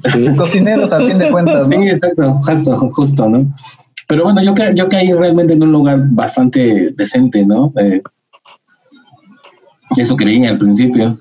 Cocineros, 0.38 0.92
al 0.94 1.08
fin 1.08 1.18
de 1.18 1.32
cuentas. 1.32 1.68
¿no? 1.68 1.82
Sí, 1.82 1.90
exacto, 1.90 2.40
justo, 2.44 2.76
justo, 2.90 3.30
¿no? 3.30 3.54
Pero 4.08 4.24
bueno, 4.24 4.44
yo, 4.44 4.54
yo 4.76 4.90
caí 4.90 5.14
realmente 5.14 5.54
en 5.54 5.64
un 5.64 5.72
lugar 5.72 6.04
bastante 6.10 6.92
decente, 6.96 7.46
¿no? 7.46 7.72
Eh, 7.78 8.02
eso 9.98 10.16
creí 10.16 10.46
al 10.46 10.58
principio. 10.58 11.18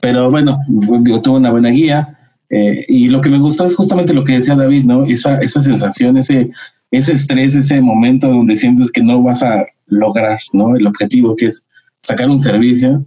Pero 0.00 0.30
bueno, 0.30 0.58
yo 1.04 1.20
tuve 1.20 1.38
una 1.38 1.50
buena 1.50 1.70
guía. 1.70 2.17
Eh, 2.50 2.84
y 2.88 3.08
lo 3.10 3.20
que 3.20 3.28
me 3.28 3.38
gustó 3.38 3.66
es 3.66 3.76
justamente 3.76 4.14
lo 4.14 4.24
que 4.24 4.32
decía 4.32 4.56
David, 4.56 4.84
¿no? 4.84 5.04
Esa, 5.04 5.38
esa 5.38 5.60
sensación, 5.60 6.16
ese, 6.16 6.50
ese 6.90 7.12
estrés, 7.12 7.54
ese 7.54 7.80
momento 7.80 8.28
donde 8.28 8.56
sientes 8.56 8.90
que 8.90 9.02
no 9.02 9.22
vas 9.22 9.42
a 9.42 9.66
lograr, 9.86 10.38
¿no? 10.52 10.76
El 10.76 10.86
objetivo 10.86 11.36
que 11.36 11.46
es 11.46 11.64
sacar 12.02 12.28
un 12.28 12.40
servicio. 12.40 13.04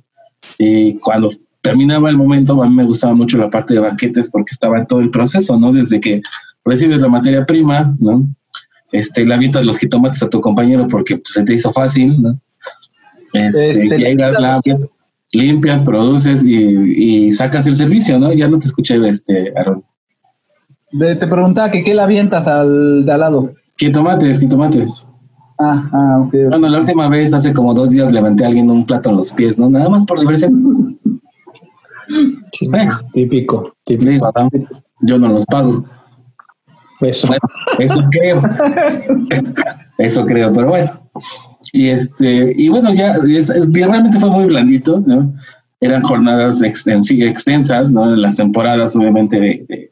Y 0.58 0.96
cuando 0.96 1.30
terminaba 1.62 2.10
el 2.10 2.18
momento, 2.18 2.62
a 2.62 2.68
mí 2.68 2.76
me 2.76 2.86
gustaba 2.86 3.14
mucho 3.14 3.38
la 3.38 3.50
parte 3.50 3.74
de 3.74 3.80
banquetes 3.80 4.30
porque 4.30 4.52
estaba 4.52 4.80
en 4.80 4.88
todo 4.88 5.00
el 5.00 5.10
proceso, 5.10 5.58
¿no? 5.58 5.72
Desde 5.72 6.00
que 6.00 6.22
recibes 6.64 7.02
la 7.02 7.08
materia 7.08 7.46
prima, 7.46 7.96
¿no? 8.00 8.28
Este, 8.92 9.26
le 9.26 9.34
avientas 9.34 9.66
los 9.66 9.78
jitomates 9.78 10.22
a 10.22 10.30
tu 10.30 10.42
compañero 10.42 10.88
porque 10.88 11.18
pues, 11.18 11.34
se 11.34 11.44
te 11.44 11.54
hizo 11.54 11.72
fácil, 11.72 12.22
¿no? 12.22 12.40
Este, 13.34 13.72
este, 13.72 14.00
y 14.02 14.04
ahí 14.04 14.16
las 14.16 14.40
limpias, 14.40 14.88
limpias, 15.34 15.82
produces 15.82 16.44
y, 16.44 17.32
sacas 17.34 17.68
el 17.68 17.76
servicio, 17.76 18.20
¿no? 18.20 18.34
Ya 18.34 18.48
no 18.48 18.60
te 18.60 18.68
escuché, 18.68 18.98
este, 19.08 19.54
Aaron. 19.58 19.84
te 21.00 21.28
preguntaba 21.28 21.72
que 21.72 21.84
qué 21.84 21.94
le 21.94 22.02
avientas 22.02 22.48
al 22.48 23.06
de 23.06 23.12
al 23.12 23.20
lado. 23.20 23.54
Jitomates, 23.78 24.40
jitomates. 24.40 25.08
Ah, 25.60 25.90
ah, 25.92 26.24
ok. 26.26 26.34
Bueno, 26.50 26.70
la 26.70 26.80
última 26.80 27.08
vez, 27.08 27.34
hace 27.34 27.54
como 27.54 27.74
dos 27.74 27.92
días, 27.92 28.12
levanté 28.12 28.44
a 28.44 28.48
alguien 28.48 28.70
un 28.70 28.86
plato 28.86 29.10
en 29.10 29.18
los 29.18 29.32
pies, 29.32 29.60
¿no? 29.60 29.70
Nada 29.70 29.90
más 29.90 30.06
por 30.06 30.20
diversión. 30.20 31.00
típico, 33.14 33.74
típico. 33.86 34.34
yo 35.02 35.18
no 35.18 35.28
los 35.30 35.46
pago. 35.46 35.86
Eso. 37.00 37.28
eso 37.80 38.04
creo. 38.12 38.42
eso 39.98 40.26
creo, 40.26 40.52
pero 40.54 40.68
bueno. 40.68 40.92
Y 41.74 41.88
este, 41.88 42.54
y 42.56 42.70
bueno, 42.70 42.94
ya 42.94 43.18
realmente 43.72 44.20
fue 44.20 44.30
muy 44.30 44.46
blandito. 44.46 45.04
Eran 45.80 46.02
jornadas 46.02 46.62
extensas, 46.62 47.94
¿no? 47.94 48.16
Las 48.16 48.36
temporadas, 48.36 48.96
obviamente, 48.96 49.40
de, 49.40 49.92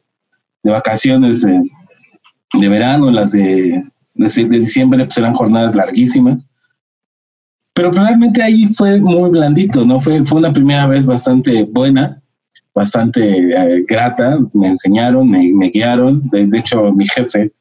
vacaciones 0.62 1.42
de, 1.42 2.68
verano, 2.68 3.10
las 3.10 3.32
de, 3.32 3.82
diciembre, 4.14 5.04
pues 5.04 5.18
eran 5.18 5.34
jornadas 5.34 5.74
larguísimas. 5.74 6.46
Pero 7.72 7.90
realmente 7.92 8.42
ahí 8.42 8.66
fue 8.74 9.00
muy 9.00 9.30
blandito, 9.30 9.84
¿no? 9.84 10.00
Fue, 10.00 10.24
fue 10.24 10.38
una 10.38 10.52
primera 10.52 10.86
vez 10.86 11.06
bastante 11.06 11.64
buena, 11.64 12.20
bastante 12.74 13.22
eh, 13.22 13.84
grata, 13.88 14.38
me 14.54 14.68
enseñaron, 14.68 15.28
me, 15.30 15.70
guiaron, 15.70 16.28
de, 16.30 16.48
hecho 16.58 16.92
mi 16.92 17.06
jefe 17.06 17.52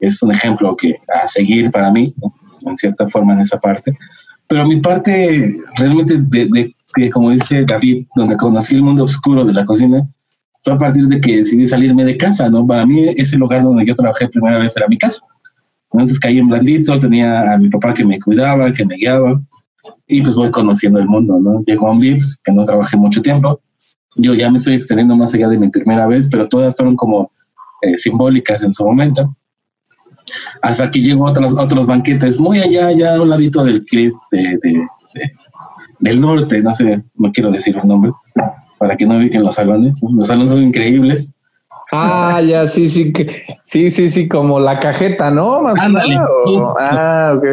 es 0.00 0.22
un 0.22 0.32
ejemplo 0.32 0.76
que 0.76 0.96
a 1.08 1.26
seguir 1.26 1.70
para 1.70 1.90
mí, 1.90 2.14
en 2.70 2.76
cierta 2.76 3.08
forma 3.08 3.34
en 3.34 3.40
esa 3.40 3.58
parte, 3.58 3.96
pero 4.48 4.66
mi 4.66 4.76
parte 4.80 5.56
realmente 5.76 6.16
de, 6.18 6.70
que 6.94 7.10
como 7.10 7.30
dice 7.30 7.64
David, 7.64 8.06
donde 8.14 8.36
conocí 8.36 8.74
el 8.74 8.82
mundo 8.82 9.04
oscuro 9.04 9.44
de 9.44 9.52
la 9.52 9.64
cocina, 9.64 10.08
fue 10.62 10.74
a 10.74 10.78
partir 10.78 11.06
de 11.06 11.20
que 11.20 11.38
decidí 11.38 11.66
salirme 11.66 12.04
de 12.04 12.16
casa, 12.16 12.48
¿no? 12.48 12.66
Para 12.66 12.86
mí 12.86 13.08
ese 13.16 13.36
lugar 13.36 13.62
donde 13.62 13.84
yo 13.86 13.94
trabajé 13.94 14.28
primera 14.28 14.58
vez 14.58 14.76
era 14.76 14.88
mi 14.88 14.98
casa. 14.98 15.20
Entonces 15.92 16.18
caí 16.18 16.38
en 16.38 16.48
blandito, 16.48 16.98
tenía 16.98 17.54
a 17.54 17.58
mi 17.58 17.68
papá 17.68 17.94
que 17.94 18.04
me 18.04 18.18
cuidaba, 18.18 18.70
que 18.72 18.84
me 18.84 18.96
guiaba, 18.96 19.40
y 20.06 20.22
pues 20.22 20.34
voy 20.34 20.50
conociendo 20.50 20.98
el 20.98 21.06
mundo, 21.06 21.38
¿no? 21.40 21.62
Llegó 21.66 21.88
a 21.88 21.92
un 21.92 21.98
VIPS, 21.98 22.40
que 22.42 22.52
no 22.52 22.62
trabajé 22.62 22.96
mucho 22.96 23.22
tiempo, 23.22 23.60
yo 24.16 24.34
ya 24.34 24.50
me 24.50 24.58
estoy 24.58 24.74
extendiendo 24.74 25.14
más 25.16 25.34
allá 25.34 25.48
de 25.48 25.58
mi 25.58 25.68
primera 25.68 26.06
vez, 26.06 26.28
pero 26.28 26.48
todas 26.48 26.74
fueron 26.74 26.96
como 26.96 27.30
eh, 27.82 27.96
simbólicas 27.96 28.62
en 28.62 28.72
su 28.72 28.84
momento. 28.84 29.36
Hasta 30.62 30.90
que 30.90 31.00
llegó 31.00 31.26
otros, 31.26 31.54
otros 31.56 31.86
banquetes 31.86 32.40
muy 32.40 32.58
allá, 32.58 32.88
allá 32.88 33.14
a 33.16 33.22
un 33.22 33.30
ladito 33.30 33.64
del 33.64 33.84
clip 33.84 34.14
de, 34.30 34.58
del 35.98 36.20
norte, 36.20 36.60
no 36.62 36.74
sé, 36.74 37.02
no 37.14 37.32
quiero 37.32 37.50
decir 37.50 37.76
el 37.80 37.88
nombre, 37.88 38.12
para 38.78 38.96
que 38.96 39.06
no 39.06 39.16
ubiquen 39.16 39.42
los 39.42 39.54
salones. 39.54 40.00
Los 40.02 40.28
salones 40.28 40.50
son 40.50 40.62
increíbles. 40.62 41.32
Ah, 41.92 42.42
ya, 42.42 42.66
sí, 42.66 42.88
sí, 42.88 43.12
sí, 43.62 43.90
sí, 43.90 44.08
sí, 44.08 44.26
como 44.26 44.58
la 44.58 44.80
cajeta, 44.80 45.30
¿no? 45.30 45.62
Más 45.62 45.78
Ándale, 45.78 46.18
Ah, 46.80 47.34
ok, 47.36 47.44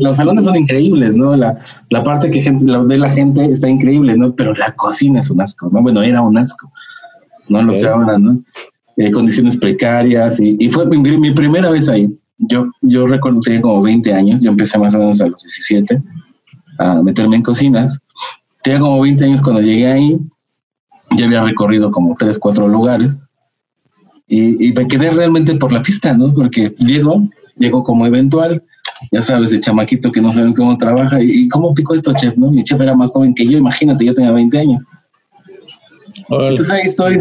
Los 0.00 0.16
salones 0.16 0.46
son 0.46 0.56
increíbles, 0.56 1.16
¿no? 1.16 1.36
La, 1.36 1.58
la 1.90 2.02
parte 2.02 2.30
que 2.30 2.40
gente, 2.40 2.64
la, 2.64 2.82
de 2.82 2.96
la 2.96 3.10
gente 3.10 3.44
está 3.44 3.68
increíble, 3.68 4.16
¿no? 4.16 4.34
Pero 4.34 4.54
la 4.54 4.72
cocina 4.72 5.20
es 5.20 5.28
un 5.28 5.42
asco, 5.42 5.68
¿no? 5.70 5.82
Bueno, 5.82 6.02
era 6.02 6.22
un 6.22 6.38
asco, 6.38 6.72
no 7.48 7.60
lo 7.62 7.74
sé 7.74 7.88
ahora, 7.88 8.18
¿no? 8.18 8.42
Eh, 9.00 9.10
condiciones 9.10 9.56
precarias 9.56 10.38
y, 10.40 10.56
y 10.60 10.68
fue 10.68 10.84
mi, 10.84 10.98
mi, 10.98 11.30
primera 11.32 11.70
vez 11.70 11.88
ahí. 11.88 12.14
Yo, 12.36 12.70
yo 12.82 13.06
recuerdo 13.06 13.40
tenía 13.40 13.62
como 13.62 13.80
20 13.80 14.12
años, 14.12 14.42
yo 14.42 14.50
empecé 14.50 14.78
más 14.78 14.94
o 14.94 14.98
menos 14.98 15.20
a 15.22 15.26
los 15.26 15.42
17 15.42 16.02
a 16.78 17.02
meterme 17.02 17.36
en 17.36 17.42
cocinas. 17.42 17.98
Tenía 18.62 18.80
como 18.80 19.00
20 19.00 19.24
años 19.24 19.42
cuando 19.42 19.62
llegué 19.62 19.86
ahí 19.86 20.18
ya 21.16 21.24
había 21.24 21.42
recorrido 21.42 21.90
como 21.90 22.14
tres, 22.14 22.38
cuatro 22.38 22.68
lugares 22.68 23.18
y, 24.26 24.72
me 24.72 24.86
quedé 24.86 25.10
realmente 25.10 25.54
por 25.56 25.72
la 25.72 25.82
pista, 25.82 26.12
¿no? 26.12 26.32
Porque 26.32 26.72
llego, 26.78 27.28
llego 27.56 27.82
como 27.82 28.06
eventual, 28.06 28.62
ya 29.10 29.22
sabes, 29.22 29.52
el 29.52 29.60
chamaquito 29.60 30.12
que 30.12 30.20
no 30.20 30.32
sabe 30.32 30.54
cómo 30.54 30.76
trabaja 30.78 31.20
y, 31.20 31.48
cómo 31.48 31.74
pico 31.74 31.94
esto, 31.94 32.12
chef, 32.14 32.36
¿no? 32.36 32.50
Mi 32.50 32.62
chef 32.62 32.80
era 32.80 32.94
más 32.94 33.10
joven 33.10 33.34
que 33.34 33.46
yo, 33.46 33.58
imagínate, 33.58 34.04
yo 34.04 34.14
tenía 34.14 34.30
20 34.30 34.58
años. 34.58 34.82
Entonces 36.30 36.70
ahí 36.70 36.82
estoy 36.86 37.20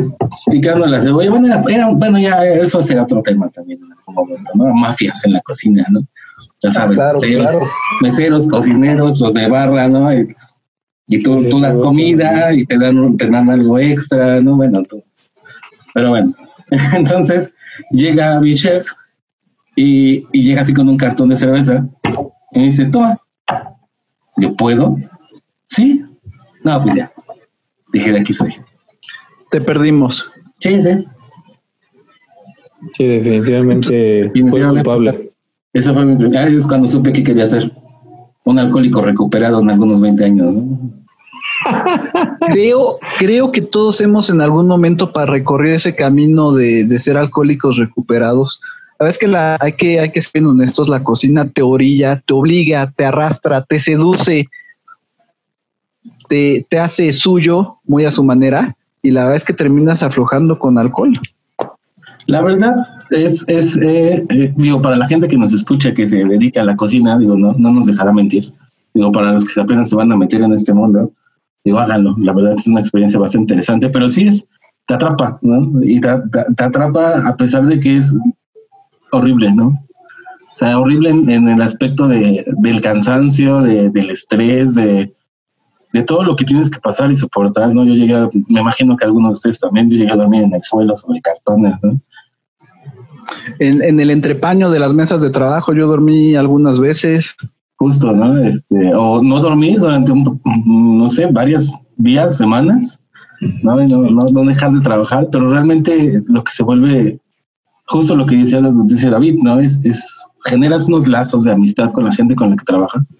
picando 0.52 0.86
la 0.86 1.02
cebolla. 1.02 1.32
Bueno, 1.32 1.48
era, 1.68 1.90
bueno, 1.90 2.20
ya 2.20 2.46
eso 2.46 2.82
será 2.82 3.04
otro 3.04 3.22
tema 3.22 3.50
también 3.50 3.80
en 3.84 3.92
algún 3.92 4.16
momento, 4.16 4.52
¿no? 4.54 4.74
Mafias 4.74 5.26
en 5.26 5.34
la 5.34 5.42
cocina, 5.42 5.86
¿no? 5.90 6.02
Ya 6.62 6.72
sabes, 6.72 7.00
ah, 7.00 7.12
meseros, 7.14 7.58
meseros, 8.02 8.48
cocineros, 8.48 9.20
los 9.20 9.34
de 9.34 9.50
barra, 9.50 9.88
¿no? 9.88 10.14
Y 10.14 11.24
tú, 11.24 11.42
tú 11.50 11.60
das 11.60 11.78
comida 11.78 12.54
y 12.54 12.66
te 12.66 12.78
dan, 12.78 13.18
te 13.18 13.28
dan 13.28 13.50
algo 13.50 13.80
extra, 13.80 14.40
¿no? 14.42 14.56
Bueno, 14.56 14.82
tú. 14.88 15.04
Pero 15.94 16.12
bueno, 16.12 16.36
entonces 16.96 17.54
llega 17.90 18.40
mi 18.40 18.54
chef 18.54 18.92
y, 19.76 20.24
y, 20.32 20.44
llega 20.44 20.62
así 20.62 20.74
con 20.74 20.88
un 20.88 20.98
cartón 20.98 21.30
de 21.30 21.36
cerveza 21.36 21.88
y 22.52 22.60
me 22.60 22.66
dice, 22.66 22.86
toma. 22.86 23.20
¿Yo 24.38 24.56
puedo? 24.56 24.96
¿Sí? 25.66 26.06
No, 26.64 26.82
pues 26.84 26.96
ya. 26.96 27.12
Dije, 27.92 28.14
de 28.14 28.20
aquí 28.20 28.32
soy. 28.32 28.56
Te 29.52 29.62
perdimos. 29.62 30.32
Sí, 30.60 30.82
sí. 30.82 31.06
Sí, 32.96 33.08
definitivamente, 33.08 34.32
fue 34.50 34.68
culpable. 34.68 35.30
Esa 35.74 35.94
fue 35.94 36.06
mi 36.06 36.16
primera. 36.16 36.48
Es 36.48 36.68
cuando 36.68 36.88
supe 36.88 37.12
qué 37.12 37.24
quería 37.24 37.44
hacer. 37.44 37.72
Un 38.46 38.60
alcohólico 38.60 39.02
recuperado 39.02 39.62
en 39.62 39.70
algunos 39.70 40.02
20 40.02 40.24
años. 40.24 40.58
¿no? 40.58 40.92
creo, 42.48 43.00
creo 43.18 43.52
que 43.52 43.62
todos 43.62 44.02
hemos 44.02 44.30
en 44.30 44.42
algún 44.42 44.68
momento 44.68 45.12
para 45.12 45.32
recorrer 45.32 45.74
ese 45.74 45.96
camino 45.96 46.54
de, 46.54 46.98
ser 47.00 47.18
alcohólicos 47.18 47.78
recuperados. 47.78 48.62
La 49.00 49.06
verdad 49.06 49.16
es 49.16 49.18
que 49.18 49.28
la, 49.28 49.58
hay 49.60 49.74
que, 49.74 50.00
hay 50.00 50.12
que 50.12 50.22
ser 50.22 50.44
honestos, 50.44 50.90
la 50.90 51.04
cocina 51.04 51.50
te 51.50 51.62
orilla, 51.62 52.22
te 52.26 52.34
obliga, 52.34 52.92
te 52.92 53.06
arrastra, 53.06 53.64
te 53.64 53.80
seduce, 53.80 54.48
te, 56.28 56.66
te 56.70 56.80
hace 56.80 57.12
suyo 57.12 57.78
muy 57.86 58.06
a 58.06 58.12
su 58.12 58.24
manera, 58.24 58.76
y 59.02 59.12
la 59.12 59.24
verdad 59.24 59.38
es 59.38 59.46
que 59.46 59.54
terminas 59.54 60.04
aflojando 60.04 60.60
con 60.60 60.78
alcohol. 60.78 61.12
La 62.28 62.42
verdad 62.42 62.76
es, 63.10 63.44
es 63.48 63.78
eh, 63.78 64.26
eh, 64.30 64.54
digo, 64.56 64.82
para 64.82 64.96
la 64.96 65.08
gente 65.08 65.28
que 65.28 65.38
nos 65.38 65.54
escucha, 65.54 65.94
que 65.94 66.06
se 66.06 66.18
dedica 66.18 66.62
a 66.62 66.66
la 66.66 66.76
cocina, 66.76 67.18
digo, 67.18 67.38
no, 67.38 67.54
no 67.58 67.72
nos 67.72 67.86
dejará 67.86 68.12
mentir. 68.12 68.54
Digo, 68.94 69.12
para 69.12 69.32
los 69.32 69.46
que 69.46 69.60
apenas 69.60 69.90
se 69.90 69.96
van 69.96 70.12
a 70.12 70.18
meter 70.18 70.42
en 70.42 70.54
este 70.54 70.74
mundo, 70.74 71.12
digo, 71.64 71.80
háganlo. 71.80 72.16
La 72.20 72.34
verdad 72.34 72.54
es 72.58 72.68
una 72.68 72.82
experiencia 72.82 73.20
bastante 73.20 73.54
interesante, 73.54 73.90
pero 73.90 74.10
sí 74.10 74.28
es, 74.28 74.50
te 74.86 74.94
atrapa, 74.94 75.40
¿no? 75.42 75.84
Y 75.84 76.02
te, 76.02 76.10
atrapa 76.10 77.28
a 77.28 77.36
pesar 77.38 77.66
de 77.66 77.80
que 77.80 77.98
es 77.98 78.16
horrible, 79.12 79.52
¿no? 79.54 79.68
O 79.68 80.58
sea, 80.58 80.78
horrible 80.78 81.10
en, 81.10 81.48
el 81.48 81.62
aspecto 81.62 82.08
de, 82.08 82.46
del 82.58 82.82
cansancio, 82.82 83.62
de, 83.62 83.90
del 83.90 84.10
estrés, 84.10 84.76
de, 84.76 85.14
de 85.92 86.04
todo 86.04 86.24
lo 86.24 86.36
que 86.36 86.46
tienes 86.46 86.70
que 86.70 86.80
pasar 86.80 87.12
y 87.12 87.16
soportar, 87.16 87.74
¿no? 87.74 87.84
Yo 87.84 87.94
llegué, 87.94 88.16
me 88.48 88.62
imagino 88.62 88.96
que 88.96 89.06
algunos 89.06 89.32
de 89.32 89.34
ustedes 89.34 89.60
también, 89.60 89.90
yo 89.90 89.98
llegué 89.98 90.12
a 90.12 90.16
dormir 90.16 90.44
en 90.44 90.54
el 90.54 90.62
suelo 90.62 90.96
sobre 90.96 91.22
cartones, 91.22 91.76
¿no? 91.84 92.00
En, 93.60 93.84
en 93.84 94.00
el 94.00 94.12
entrepaño 94.12 94.70
de 94.70 94.80
las 94.80 94.94
mesas 94.94 95.22
de 95.22 95.30
trabajo 95.30 95.74
yo 95.74 95.88
dormí 95.88 96.36
algunas 96.36 96.80
veces. 96.80 97.36
Justo, 97.76 98.12
¿no? 98.12 98.38
Este, 98.38 98.94
o 98.94 99.22
no 99.22 99.40
dormí 99.40 99.76
durante, 99.76 100.12
un, 100.12 100.40
no 100.66 101.10
sé, 101.10 101.28
varios 101.28 101.74
días, 101.98 102.38
semanas, 102.38 103.00
¿no? 103.64 103.76
No, 103.76 104.30
no, 104.30 104.44
dejar 104.44 104.72
de 104.72 104.82
trabajar, 104.82 105.28
pero 105.32 105.50
realmente 105.52 106.20
lo 106.28 106.44
que 106.44 106.52
se 106.52 106.64
vuelve, 106.64 107.20
justo 107.86 108.16
lo 108.16 108.26
que 108.26 108.36
decía, 108.36 108.62
dice 108.86 109.10
David, 109.10 109.40
¿no? 109.42 109.60
Es, 109.60 109.80
es, 109.84 110.08
generas 110.46 110.88
unos 110.88 111.08
lazos 111.08 111.44
de 111.44 111.52
amistad 111.52 111.92
con 111.92 112.06
la 112.06 112.14
gente 112.14 112.36
con 112.36 112.52
la 112.52 112.56
que 112.56 112.66
trabajas 112.66 113.12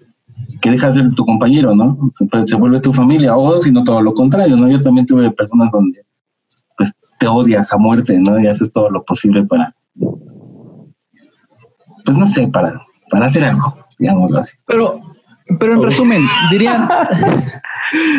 que 0.60 0.70
deja 0.70 0.88
de 0.88 0.94
ser 0.94 1.14
tu 1.14 1.24
compañero, 1.24 1.74
¿no? 1.74 2.10
Se, 2.12 2.56
vuelve 2.56 2.80
tu 2.80 2.92
familia, 2.92 3.36
o 3.36 3.58
si 3.58 3.70
no 3.70 3.84
todo 3.84 4.02
lo 4.02 4.14
contrario, 4.14 4.56
¿no? 4.56 4.68
Yo 4.68 4.80
también 4.80 5.06
tuve 5.06 5.30
personas 5.30 5.72
donde 5.72 6.04
pues 6.76 6.92
te 7.18 7.26
odias 7.26 7.72
a 7.72 7.78
muerte, 7.78 8.18
¿no? 8.18 8.38
Y 8.40 8.46
haces 8.46 8.70
todo 8.70 8.90
lo 8.90 9.04
posible 9.04 9.44
para, 9.44 9.74
pues 12.04 12.18
no 12.18 12.26
sé, 12.26 12.46
para, 12.48 12.80
para 13.10 13.26
hacer 13.26 13.44
algo, 13.44 13.76
digámoslo 13.98 14.38
así. 14.38 14.56
Pero, 14.66 15.00
pero 15.58 15.74
en 15.74 15.82
resumen, 15.82 16.22
dirían, 16.50 16.88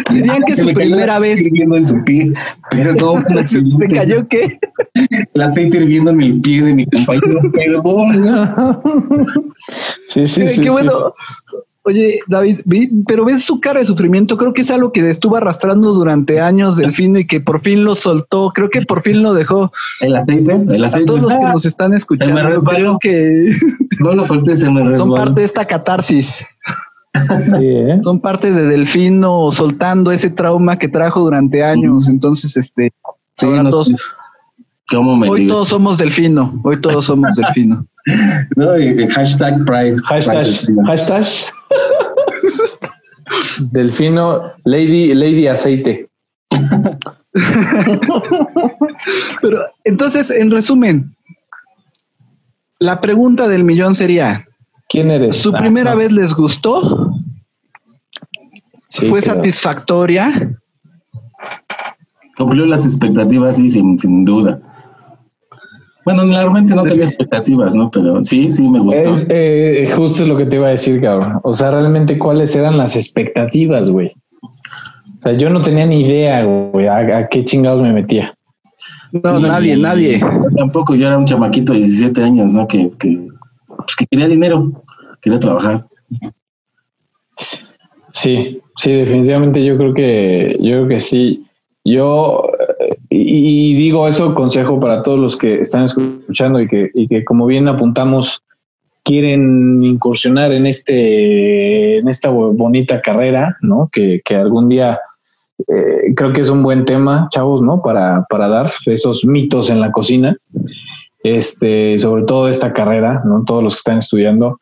dirían 0.10 0.42
que 0.46 0.56
su 0.56 0.68
primera 0.68 1.20
vez. 1.20 1.42
Hirviendo 1.42 1.78
en 1.78 1.88
su 1.88 2.04
pie, 2.04 2.34
pero 2.70 2.94
no, 2.94 3.14
un 3.14 3.40
accidente. 3.40 3.78
¿Te 3.88 3.96
cayó 3.96 4.28
qué? 4.28 4.60
El 5.34 5.42
aceite 5.42 5.78
hirviendo 5.78 6.12
en 6.12 6.22
el 6.22 6.42
pie 6.42 6.64
de 6.64 6.74
mi 6.74 6.86
compañero, 6.86 7.40
perdón. 7.54 9.54
Sí, 10.08 10.26
sí, 10.26 10.48
sí. 10.48 10.64
Qué 10.64 10.70
bueno. 10.70 11.12
Oye, 11.84 12.20
David, 12.28 12.60
pero 13.08 13.26
ves 13.26 13.44
su 13.44 13.60
cara 13.60 13.80
de 13.80 13.86
sufrimiento, 13.86 14.38
creo 14.38 14.54
que 14.54 14.62
es 14.62 14.70
algo 14.70 14.91
que 14.91 15.10
estuvo 15.10 15.36
arrastrando 15.36 15.91
durante 15.94 16.39
años 16.39 16.78
Delfino 16.78 17.17
y 17.17 17.26
que 17.26 17.41
por 17.41 17.60
fin 17.60 17.84
lo 17.84 17.96
soltó, 17.96 18.52
creo 18.54 18.70
que 18.70 18.84
por 18.84 19.02
fin 19.02 19.24
lo 19.24 19.34
dejó. 19.34 19.72
El 20.00 20.15
aceite, 20.15 20.54
el 20.70 20.84
aceite. 20.84 21.06
A 21.06 21.08
todos 21.08 21.24
los 21.24 21.34
que 21.34 21.39
nos 21.39 21.65
están 21.65 21.96
escuchando, 21.96 22.38
se 22.38 22.44
me 22.44 22.76
creo 22.76 23.00
que 23.00 23.56
no 24.00 24.13
lo 24.13 24.24
solté, 24.26 24.58
se 24.58 24.70
me 24.70 24.84
resbaló. 24.84 25.06
Son 25.06 25.15
parte 25.15 25.41
de 25.41 25.46
esta 25.46 25.65
catarsis. 25.65 26.46
Sí, 27.46 27.65
¿eh? 27.65 28.00
Son 28.04 28.22
parte 28.22 28.52
de 28.52 28.67
Delfino 28.67 29.50
soltando 29.52 30.12
ese 30.12 30.30
trauma 30.30 30.78
que 30.78 30.88
trajo 30.88 31.22
durante 31.22 31.63
años. 31.63 32.08
Entonces, 32.08 32.56
este, 32.58 32.94
sí, 33.38 33.48
todos, 33.70 33.91
hoy 35.28 35.48
todos 35.48 35.70
somos 35.70 35.98
Delfino, 35.98 36.62
hoy 36.63 36.80
todos 36.80 37.06
somos 37.06 37.36
Delfino. 37.36 37.88
no, 38.56 38.67
hashtag 39.10 39.65
Pride. 39.65 39.98
Hashtag, 40.04 40.46
hashtag 40.86 41.26
Delfino, 43.72 44.54
Lady, 44.63 45.13
Lady 45.13 45.48
Aceite. 45.48 46.10
Pero 49.41 49.65
entonces, 49.84 50.32
en 50.32 50.52
resumen, 50.52 51.15
la 52.80 53.00
pregunta 53.02 53.48
del 53.48 53.63
millón 53.63 53.96
sería: 53.96 54.48
¿Quién 54.89 55.12
eres? 55.12 55.38
¿Su 55.38 55.54
primera 55.54 55.96
vez 55.96 56.12
les 56.12 56.34
gustó? 56.34 57.13
¿Fue 58.89 59.22
satisfactoria? 59.22 60.58
Cumplió 62.38 62.65
las 62.65 62.86
expectativas, 62.86 63.58
sí, 63.58 63.70
sin, 63.72 63.98
sin 63.98 64.26
duda. 64.26 64.62
Bueno, 66.04 66.26
realmente 66.26 66.74
no 66.74 66.84
tenía 66.84 67.06
expectativas, 67.06 67.76
¿no? 67.76 67.92
Pero 67.92 68.22
sí, 68.24 68.52
sí 68.52 68.68
me 68.68 68.80
gustó. 68.80 69.12
Es 69.12 69.28
eh, 69.30 69.90
justo 69.96 70.26
lo 70.26 70.36
que 70.36 70.46
te 70.46 70.56
iba 70.56 70.68
a 70.68 70.72
decir, 70.72 71.00
cabrón. 71.02 71.40
O 71.44 71.54
sea, 71.54 71.72
realmente 71.72 72.18
cuáles 72.18 72.56
eran 72.56 72.78
las 72.78 72.96
expectativas, 72.96 73.90
güey. 73.90 74.12
O 74.42 75.22
sea, 75.22 75.34
yo 75.34 75.50
no 75.52 75.62
tenía 75.62 75.86
ni 75.86 76.02
idea, 76.02 76.44
güey, 76.44 76.88
a, 76.88 77.28
qué 77.30 77.46
chingados 77.46 77.82
me 77.82 77.94
metía. 77.94 78.36
No, 79.12 79.40
nadie, 79.40 79.78
nadie. 79.78 80.20
tampoco, 80.58 80.96
yo 80.96 81.06
era 81.06 81.18
un 81.18 81.26
chamaquito 81.26 81.74
de 81.74 81.80
17 81.80 82.24
años, 82.24 82.54
¿no? 82.54 82.68
Que, 82.68 82.92
que, 82.98 83.28
pues, 83.68 83.96
que 83.96 84.08
quería 84.08 84.28
dinero, 84.28 84.72
quería 85.22 85.40
trabajar. 85.40 85.86
Sí, 88.14 88.60
sí, 88.76 88.92
definitivamente 88.92 89.64
yo 89.64 89.78
creo 89.78 89.94
que, 89.94 90.58
yo 90.60 90.72
creo 90.72 90.88
que 90.88 91.00
sí. 91.00 91.46
Yo 91.84 92.44
y, 93.13 93.76
digo 93.76 94.08
eso 94.08 94.34
consejo 94.34 94.80
para 94.80 95.04
todos 95.04 95.19
los 95.19 95.36
que 95.36 95.60
están 95.60 95.84
escuchando 95.84 96.63
y 96.63 96.67
que, 96.67 96.91
que 97.10 97.26
como 97.26 97.45
bien 97.45 97.67
apuntamos, 97.67 98.41
quieren 99.04 99.84
incursionar 99.84 100.54
en 100.54 100.65
este 100.65 101.97
en 101.97 102.08
esta 102.08 102.30
bonita 102.30 103.02
carrera, 103.02 103.58
¿no? 103.62 103.89
Que, 103.91 104.21
que 104.24 104.36
algún 104.36 104.69
día 104.69 104.97
eh, 105.67 106.13
creo 106.15 106.32
que 106.32 106.41
es 106.41 106.50
un 106.50 106.63
buen 106.63 106.86
tema, 106.86 107.28
chavos, 107.32 107.62
¿no? 107.62 107.82
Para, 107.82 108.26
para 108.30 108.47
dar 108.47 108.71
esos 108.86 109.26
mitos 109.26 109.69
en 109.69 109.82
la 109.82 109.91
cocina. 109.91 110.36
Este, 111.24 112.00
sobre 112.00 112.24
todo 112.24 112.47
esta 112.47 112.74
carrera, 112.74 113.21
¿no? 113.26 113.43
Todos 113.45 113.63
los 113.63 113.76
que 113.76 113.80
están 113.80 114.00
estudiando. 114.00 114.60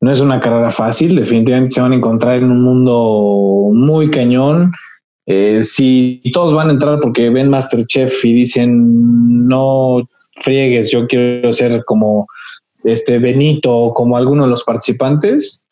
No 0.00 0.12
es 0.12 0.20
una 0.20 0.40
carrera 0.40 0.70
fácil, 0.70 1.16
definitivamente 1.16 1.74
se 1.74 1.80
van 1.80 1.92
a 1.92 1.96
encontrar 1.96 2.36
en 2.36 2.52
un 2.52 2.62
mundo 2.62 3.70
muy 3.72 4.08
cañón, 4.10 4.72
eh, 5.30 5.62
si 5.62 6.22
todos 6.32 6.54
van 6.54 6.68
a 6.68 6.72
entrar 6.72 6.98
porque 7.00 7.28
ven 7.28 7.50
Masterchef 7.50 8.24
y 8.24 8.32
dicen 8.32 9.46
no 9.46 10.08
friegues, 10.36 10.90
yo 10.90 11.06
quiero 11.06 11.52
ser 11.52 11.84
como 11.84 12.26
este 12.84 13.18
Benito 13.18 13.76
o 13.76 13.92
como 13.92 14.16
alguno 14.16 14.44
de 14.44 14.50
los 14.50 14.64
participantes, 14.64 15.62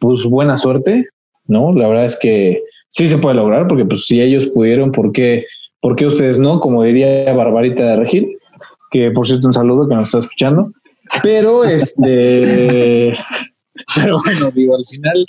pues 0.00 0.24
buena 0.24 0.56
suerte, 0.56 1.06
¿no? 1.46 1.72
La 1.72 1.86
verdad 1.86 2.06
es 2.06 2.18
que 2.18 2.64
sí 2.88 3.06
se 3.06 3.18
puede 3.18 3.36
lograr 3.36 3.68
porque 3.68 3.84
pues 3.84 4.06
si 4.06 4.20
ellos 4.20 4.48
pudieron, 4.48 4.90
¿por 4.90 5.12
qué, 5.12 5.46
¿por 5.80 5.94
qué 5.94 6.06
ustedes 6.06 6.40
no? 6.40 6.58
Como 6.58 6.82
diría 6.82 7.32
Barbarita 7.32 7.84
de 7.84 7.96
Regil, 7.96 8.38
que 8.90 9.12
por 9.12 9.24
cierto 9.24 9.46
un 9.46 9.54
saludo 9.54 9.88
que 9.88 9.94
nos 9.94 10.08
está 10.08 10.18
escuchando. 10.18 10.72
Pero 11.22 11.62
este 11.62 13.12
pero 13.94 14.16
bueno, 14.24 14.50
digo, 14.50 14.74
al 14.74 14.84
final, 14.84 15.26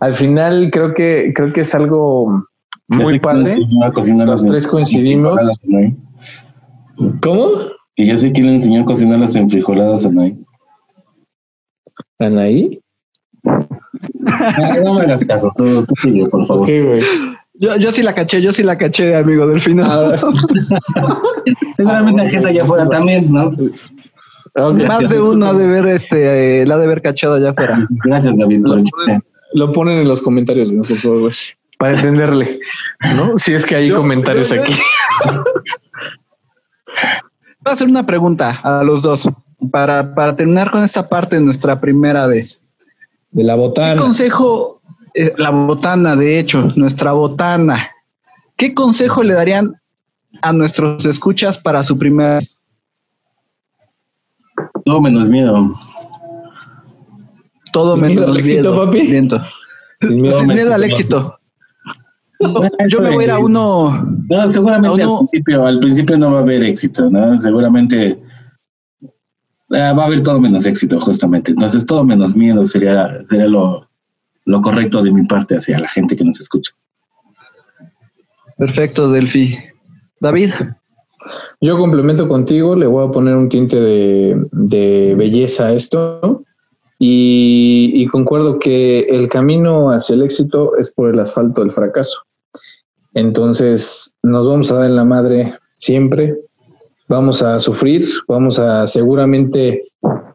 al 0.00 0.12
final 0.12 0.70
creo 0.70 0.92
que 0.92 1.32
creo 1.34 1.54
que 1.54 1.62
es 1.62 1.74
algo 1.74 2.44
muy 2.88 3.18
padre. 3.20 3.54
Los 4.26 4.44
tres 4.44 4.66
coincidimos. 4.66 5.40
¿Cómo? 7.22 7.48
Y 7.96 8.06
ya 8.06 8.16
sé 8.16 8.32
quién 8.32 8.46
le 8.46 8.54
enseñó 8.54 8.82
a 8.82 8.84
cocinar 8.84 9.18
las 9.18 9.34
enfrijoladas 9.36 10.04
a 10.04 10.08
Anaí. 10.08 10.36
¿Anaí? 12.18 12.80
no, 14.84 14.94
me 14.94 15.02
hagas 15.02 15.24
caso, 15.24 15.52
tú, 15.56 15.84
tú 15.84 15.94
sigue, 16.02 16.26
por 16.28 16.44
favor. 16.46 16.68
Yo, 17.54 17.76
yo 17.76 17.92
sí 17.92 18.02
la 18.02 18.14
caché, 18.14 18.40
yo 18.40 18.52
sí 18.52 18.62
la 18.62 18.78
caché, 18.78 19.16
amigo 19.16 19.46
del 19.48 19.60
final. 19.60 20.18
Seguramente 21.76 22.20
hay 22.20 22.30
gente 22.30 22.48
allá 22.48 22.62
afuera 22.62 22.86
también, 22.86 23.32
¿no? 23.32 23.52
Más 24.54 25.08
de 25.08 25.20
uno 25.20 25.46
ha 25.46 25.52
de 25.54 25.66
ver 25.66 25.86
este, 25.86 26.64
la 26.66 26.78
de 26.78 26.86
ver 26.86 27.02
cachado 27.02 27.34
allá 27.34 27.50
afuera. 27.50 27.84
Gracias, 28.04 28.38
David, 28.38 28.60
lo, 28.62 28.82
ponen, 28.84 29.22
lo 29.54 29.72
ponen 29.72 29.98
en 29.98 30.08
los 30.08 30.20
comentarios, 30.20 30.70
por 30.72 30.96
favor 30.96 31.32
para 31.78 31.94
entenderle, 31.96 32.60
¿no? 33.14 33.38
Si 33.38 33.54
es 33.54 33.64
que 33.64 33.76
hay 33.76 33.90
comentarios 33.90 34.52
aquí. 34.52 34.74
Voy 37.60 37.70
a 37.70 37.72
hacer 37.72 37.88
una 37.88 38.04
pregunta 38.04 38.60
a 38.62 38.82
los 38.82 39.00
dos 39.00 39.28
para, 39.70 40.14
para 40.14 40.34
terminar 40.34 40.70
con 40.70 40.82
esta 40.82 41.08
parte 41.08 41.36
de 41.36 41.42
nuestra 41.42 41.80
primera 41.80 42.26
vez. 42.26 42.62
De 43.30 43.44
la 43.44 43.54
botana. 43.54 43.94
¿Qué 43.94 44.00
consejo, 44.00 44.82
eh, 45.14 45.32
la 45.36 45.50
botana, 45.50 46.16
de 46.16 46.40
hecho, 46.40 46.72
nuestra 46.74 47.12
botana, 47.12 47.90
qué 48.56 48.74
consejo 48.74 49.22
le 49.22 49.34
darían 49.34 49.74
a 50.42 50.52
nuestros 50.52 51.06
escuchas 51.06 51.58
para 51.58 51.84
su 51.84 51.96
primera 51.96 52.34
vez? 52.36 52.60
Todo 54.84 55.00
menos 55.00 55.28
miedo. 55.28 55.74
Todo 57.72 57.96
menos 57.96 58.16
miedo. 58.16 58.36
éxito, 58.36 58.84
papi. 58.84 59.28
Sin 59.94 60.22
miedo 60.22 60.74
al 60.74 60.82
éxito 60.82 61.37
yo 62.88 63.00
me 63.00 63.10
voy 63.10 63.24
a 63.24 63.26
ir 63.26 63.30
a 63.32 63.38
uno. 63.38 64.04
No, 64.28 64.48
seguramente 64.48 65.02
al 65.02 65.16
principio, 65.16 65.66
al 65.66 65.78
principio 65.78 66.18
no 66.18 66.32
va 66.32 66.38
a 66.38 66.42
haber 66.42 66.62
éxito, 66.64 67.10
¿no? 67.10 67.36
Seguramente 67.36 68.20
ah, 69.70 69.92
va 69.92 70.04
a 70.04 70.06
haber 70.06 70.22
todo 70.22 70.40
menos 70.40 70.66
éxito, 70.66 71.00
justamente. 71.00 71.50
Entonces, 71.50 71.84
todo 71.86 72.04
menos 72.04 72.36
miedo 72.36 72.64
sería, 72.64 73.22
sería 73.26 73.46
lo, 73.46 73.88
lo 74.44 74.60
correcto 74.60 75.02
de 75.02 75.10
mi 75.10 75.24
parte 75.26 75.56
hacia 75.56 75.78
la 75.78 75.88
gente 75.88 76.16
que 76.16 76.24
nos 76.24 76.40
escucha. 76.40 76.72
Perfecto, 78.56 79.10
Delphi. 79.10 79.56
David. 80.20 80.50
Yo 81.60 81.78
complemento 81.78 82.28
contigo, 82.28 82.74
le 82.74 82.86
voy 82.86 83.06
a 83.06 83.10
poner 83.10 83.36
un 83.36 83.48
tinte 83.48 83.76
de, 83.80 84.46
de 84.52 85.14
belleza 85.16 85.66
a 85.66 85.72
esto. 85.74 86.44
Y, 87.00 87.92
y, 87.94 88.06
concuerdo 88.08 88.58
que 88.58 89.02
el 89.02 89.28
camino 89.28 89.90
hacia 89.90 90.14
el 90.14 90.22
éxito 90.22 90.76
es 90.76 90.90
por 90.90 91.10
el 91.10 91.20
asfalto 91.20 91.60
del 91.60 91.70
fracaso. 91.70 92.22
Entonces 93.18 94.14
nos 94.22 94.46
vamos 94.46 94.70
a 94.70 94.76
dar 94.76 94.86
en 94.86 94.94
la 94.94 95.04
madre 95.04 95.52
siempre. 95.74 96.38
Vamos 97.08 97.42
a 97.42 97.58
sufrir, 97.58 98.06
vamos 98.28 98.60
a 98.60 98.86
seguramente 98.86 99.82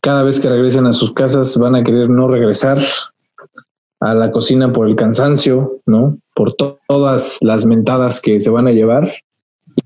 cada 0.02 0.24
vez 0.24 0.38
que 0.38 0.50
regresen 0.50 0.86
a 0.86 0.92
sus 0.92 1.14
casas 1.14 1.58
van 1.58 1.76
a 1.76 1.84
querer 1.84 2.10
no 2.10 2.28
regresar 2.28 2.78
a 4.02 4.14
la 4.14 4.32
cocina 4.32 4.74
por 4.74 4.90
el 4.90 4.98
cansancio, 4.98 5.80
¿no? 5.86 6.18
Por 6.36 6.56
todas 6.56 7.38
las 7.40 7.66
mentadas 7.66 8.20
que 8.20 8.42
se 8.42 8.50
van 8.50 8.68
a 8.68 8.72
llevar 8.72 9.10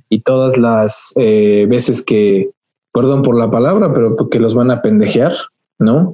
y 0.09 0.21
todas 0.21 0.57
las 0.57 1.13
eh, 1.17 1.67
veces 1.69 2.03
que, 2.03 2.49
perdón 2.93 3.21
por 3.21 3.37
la 3.37 3.51
palabra, 3.51 3.93
pero 3.93 4.15
que 4.15 4.39
los 4.39 4.55
van 4.55 4.71
a 4.71 4.81
pendejear, 4.81 5.33
¿no? 5.77 6.13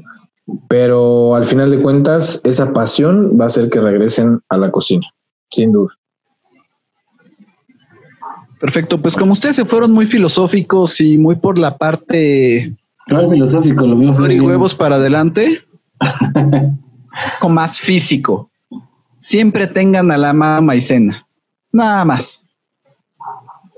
Pero 0.67 1.36
al 1.36 1.46
final 1.46 1.72
de 1.72 1.82
cuentas, 1.82 2.41
esa 2.43 2.74
pasión 2.74 3.38
va 3.39 3.43
a 3.43 3.48
hacer 3.48 3.69
que 3.69 3.80
regresen 3.80 4.41
a 4.50 4.58
la 4.58 4.69
cocina, 4.69 5.08
sin 5.50 5.72
duda. 5.72 5.93
Perfecto, 8.63 9.02
pues 9.02 9.17
como 9.17 9.34
ustedes 9.34 9.58
se 9.58 9.65
fueron 9.65 9.91
muy 9.91 10.06
filosóficos 10.06 11.02
y 11.02 11.17
muy 11.17 11.36
por 11.36 11.58
la 11.58 11.78
parte... 11.78 12.73
No 13.08 13.30
filosófico, 13.30 13.86
lo 13.86 13.97
mío 13.97 14.13
fue... 14.13 14.36
Y 14.36 14.39
huevos 14.39 14.73
para 14.73 14.95
adelante. 14.95 15.63
con 17.41 17.54
más 17.54 17.82
físico. 17.82 18.49
Siempre 19.19 19.67
tengan 19.67 20.12
a 20.12 20.17
la 20.17 20.32
mamá 20.32 20.62
maicena. 20.62 21.28
Nada 21.73 22.06
más. 22.06 22.47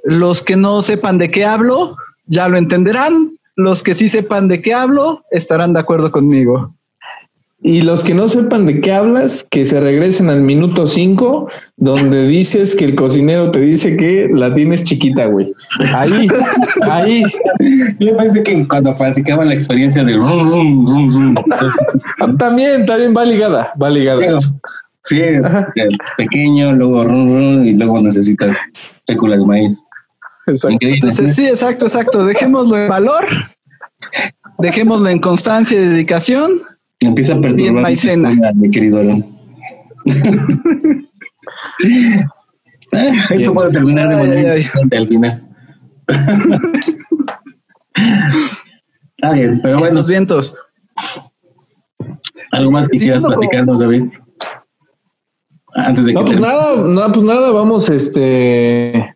Los 0.03 0.43
que 0.43 0.55
no 0.55 0.83
sepan 0.83 1.17
de 1.17 1.31
qué 1.31 1.45
hablo, 1.45 1.97
ya 2.27 2.47
lo 2.47 2.55
entenderán. 2.55 3.39
Los 3.55 3.81
que 3.81 3.95
sí 3.95 4.07
sepan 4.07 4.47
de 4.47 4.61
qué 4.61 4.75
hablo, 4.75 5.23
estarán 5.31 5.73
de 5.73 5.79
acuerdo 5.79 6.11
conmigo. 6.11 6.75
Y 7.67 7.81
los 7.81 8.03
que 8.03 8.13
no 8.13 8.27
sepan 8.27 8.67
de 8.67 8.79
qué 8.79 8.93
hablas, 8.93 9.43
que 9.49 9.65
se 9.65 9.79
regresen 9.79 10.29
al 10.29 10.41
minuto 10.41 10.85
5, 10.85 11.49
donde 11.77 12.27
dices 12.27 12.75
que 12.75 12.85
el 12.85 12.93
cocinero 12.93 13.49
te 13.49 13.59
dice 13.59 13.97
que 13.97 14.29
la 14.31 14.53
tienes 14.53 14.83
chiquita, 14.83 15.25
güey. 15.25 15.51
Ahí, 15.95 16.27
ahí. 16.83 17.23
Yo 17.97 18.15
pensé 18.17 18.43
que 18.43 18.67
cuando 18.67 18.95
practicaban 18.95 19.47
la 19.47 19.55
experiencia 19.55 20.03
del 20.03 20.19
también, 22.37 22.85
también 22.85 23.17
va 23.17 23.25
ligada, 23.25 23.73
va 23.81 23.89
ligada. 23.89 24.39
sí, 25.03 25.23
pequeño, 26.17 26.71
luego 26.73 27.03
rum, 27.03 27.65
y 27.65 27.73
luego 27.73 27.99
necesitas 27.99 28.59
fécula 29.07 29.37
de 29.37 29.45
maíz. 29.47 29.83
Exacto. 30.45 30.77
Entonces, 30.81 31.35
sí, 31.35 31.47
exacto, 31.47 31.87
exacto. 31.87 32.27
Dejémoslo 32.27 32.77
en 32.77 32.89
valor, 32.89 33.25
dejémoslo 34.59 35.09
en 35.09 35.17
constancia 35.17 35.81
y 35.81 35.87
dedicación 35.87 36.61
Empieza 37.05 37.33
a 37.33 37.41
perturbar 37.41 37.95
mi 38.55 38.69
querido 38.69 38.99
Aaron. 38.99 39.25
Eso 43.31 43.53
puede 43.53 43.71
terminar 43.71 44.09
de 44.09 44.15
manera 44.15 44.39
interesante 44.39 44.97
al 44.97 45.07
final. 45.07 45.47
Está 49.17 49.31
bien, 49.33 49.59
pero 49.61 49.79
bueno. 49.79 49.95
Los 49.95 50.07
vientos. 50.07 50.55
¿Algo 52.51 52.71
más 52.71 52.89
que 52.89 52.99
quieras 52.99 53.25
platicarnos, 53.25 53.79
David? 53.79 54.03
Antes 55.75 56.05
de 56.05 56.13
que 56.13 56.19
no, 56.19 56.25
pues 56.25 56.39
nada, 56.39 56.75
no, 56.77 57.11
pues 57.11 57.25
nada, 57.25 57.51
vamos, 57.51 57.89
este, 57.89 59.15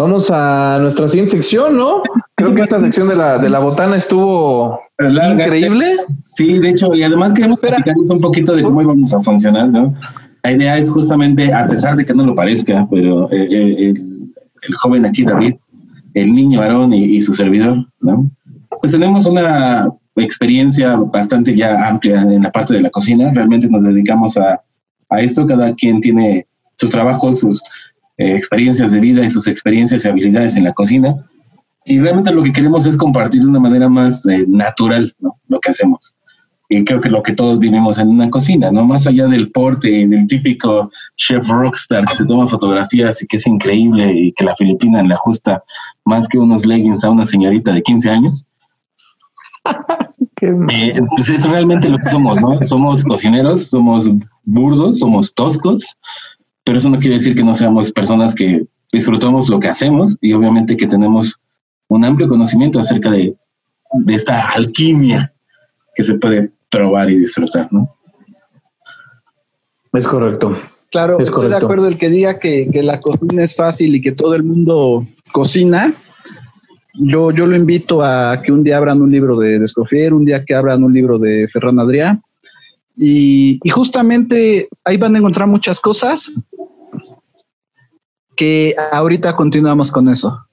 Vamos 0.00 0.30
a 0.30 0.78
nuestra 0.80 1.06
siguiente 1.06 1.32
sección, 1.32 1.76
¿no? 1.76 2.02
Creo 2.34 2.54
que 2.54 2.62
esta 2.62 2.80
sección 2.80 3.06
de 3.06 3.16
la, 3.16 3.36
de 3.36 3.50
la 3.50 3.58
botana 3.58 3.96
estuvo 3.98 4.80
increíble. 5.08 5.96
Sí, 6.20 6.58
de 6.58 6.70
hecho, 6.70 6.94
y 6.94 7.02
además 7.02 7.32
queremos 7.32 7.58
platicarles 7.60 8.10
un 8.10 8.20
poquito 8.20 8.54
de 8.54 8.62
cómo 8.62 8.82
íbamos 8.82 9.12
a 9.14 9.20
funcionar, 9.20 9.70
¿no? 9.70 9.94
La 10.42 10.52
idea 10.52 10.78
es 10.78 10.90
justamente, 10.90 11.52
a 11.52 11.66
pesar 11.66 11.96
de 11.96 12.04
que 12.04 12.14
no 12.14 12.24
lo 12.24 12.34
parezca, 12.34 12.86
pero 12.90 13.30
eh, 13.30 13.48
eh, 13.50 13.88
el, 13.90 14.74
joven 14.74 15.04
aquí, 15.04 15.24
David, 15.24 15.54
el 16.14 16.34
niño 16.34 16.60
Aarón 16.60 16.92
y, 16.92 17.20
su 17.20 17.32
servidor, 17.32 17.86
¿no? 18.00 18.30
Pues 18.80 18.92
tenemos 18.92 19.26
una 19.26 19.88
experiencia 20.16 20.96
bastante 20.96 21.54
ya 21.54 21.88
amplia 21.88 22.22
en 22.22 22.42
la 22.42 22.50
parte 22.50 22.74
de 22.74 22.80
la 22.80 22.90
cocina. 22.90 23.30
Realmente 23.32 23.68
nos 23.68 23.82
dedicamos 23.82 24.36
a, 24.38 24.60
a 25.08 25.20
esto. 25.20 25.46
Cada 25.46 25.74
quien 25.74 26.00
tiene 26.00 26.46
sus 26.76 26.90
trabajos, 26.90 27.40
sus 27.40 27.62
eh, 28.16 28.34
experiencias 28.34 28.92
de 28.92 29.00
vida 29.00 29.24
y 29.24 29.30
sus 29.30 29.46
experiencias 29.46 30.04
y 30.04 30.08
habilidades 30.08 30.56
en 30.56 30.64
la 30.64 30.72
cocina. 30.72 31.29
Y 31.84 31.98
realmente 32.00 32.32
lo 32.32 32.42
que 32.42 32.52
queremos 32.52 32.86
es 32.86 32.96
compartir 32.96 33.42
de 33.42 33.48
una 33.48 33.60
manera 33.60 33.88
más 33.88 34.26
eh, 34.26 34.44
natural 34.46 35.14
lo 35.48 35.60
que 35.60 35.70
hacemos. 35.70 36.16
Y 36.68 36.84
creo 36.84 37.00
que 37.00 37.08
lo 37.08 37.22
que 37.22 37.32
todos 37.32 37.58
vivimos 37.58 37.98
en 37.98 38.08
una 38.08 38.30
cocina, 38.30 38.70
¿no? 38.70 38.84
Más 38.84 39.06
allá 39.06 39.26
del 39.26 39.50
porte 39.50 39.90
y 39.90 40.06
del 40.06 40.28
típico 40.28 40.90
chef 41.16 41.48
rockstar 41.48 42.04
que 42.04 42.16
se 42.16 42.26
toma 42.26 42.46
fotografías 42.46 43.20
y 43.22 43.26
que 43.26 43.38
es 43.38 43.46
increíble 43.48 44.12
y 44.14 44.32
que 44.32 44.44
la 44.44 44.54
filipina 44.54 45.02
le 45.02 45.14
ajusta 45.14 45.64
más 46.04 46.28
que 46.28 46.38
unos 46.38 46.66
leggings 46.66 47.02
a 47.02 47.10
una 47.10 47.24
señorita 47.24 47.72
de 47.72 47.82
15 47.82 48.10
años. 48.10 48.46
Eh, 50.42 50.98
pues 51.16 51.28
es 51.28 51.46
realmente 51.46 51.86
lo 51.90 51.98
que 51.98 52.08
somos, 52.08 52.40
¿no? 52.40 52.62
Somos 52.62 53.04
cocineros, 53.04 53.68
somos 53.68 54.08
burdos, 54.42 54.98
somos 54.98 55.34
toscos, 55.34 55.98
pero 56.64 56.78
eso 56.78 56.88
no 56.88 56.98
quiere 56.98 57.16
decir 57.16 57.34
que 57.34 57.42
no 57.42 57.54
seamos 57.54 57.92
personas 57.92 58.34
que 58.34 58.64
disfrutamos 58.90 59.50
lo 59.50 59.60
que 59.60 59.68
hacemos 59.68 60.16
y 60.22 60.32
obviamente 60.32 60.78
que 60.78 60.86
tenemos 60.86 61.40
un 61.90 62.04
amplio 62.04 62.28
conocimiento 62.28 62.78
acerca 62.78 63.10
de, 63.10 63.36
esta 64.08 64.50
alquimia 64.50 65.32
que 65.94 66.04
se 66.04 66.14
puede 66.14 66.52
probar 66.70 67.10
y 67.10 67.18
disfrutar, 67.18 67.66
¿no? 67.72 67.96
Es 69.92 70.06
correcto. 70.06 70.54
Claro, 70.92 71.18
estoy 71.18 71.48
de 71.48 71.56
acuerdo 71.56 71.88
el 71.88 71.98
que 71.98 72.08
diga 72.08 72.38
que, 72.38 72.68
la 72.82 73.00
cocina 73.00 73.42
es 73.42 73.56
fácil 73.56 73.96
y 73.96 74.00
que 74.00 74.12
todo 74.12 74.36
el 74.36 74.44
mundo 74.44 75.06
cocina. 75.32 75.94
Yo, 76.94 77.32
yo 77.32 77.46
lo 77.46 77.56
invito 77.56 78.02
a 78.02 78.40
que 78.40 78.52
un 78.52 78.62
día 78.62 78.76
abran 78.76 79.02
un 79.02 79.10
libro 79.10 79.36
de, 79.36 79.56
Escofier, 79.56 80.14
un 80.14 80.24
día 80.24 80.44
que 80.44 80.54
abran 80.54 80.84
un 80.84 80.92
libro 80.92 81.18
de 81.18 81.48
Ferran 81.48 81.80
Adrià. 81.80 82.20
Y, 82.96 83.58
y, 83.64 83.68
justamente 83.70 84.68
ahí 84.84 84.96
van 84.96 85.16
a 85.16 85.18
encontrar 85.18 85.48
muchas 85.48 85.80
cosas 85.80 86.30
que 88.36 88.76
ahorita 88.92 89.34
continuamos 89.34 89.90
con 89.90 90.08
eso. 90.08 90.46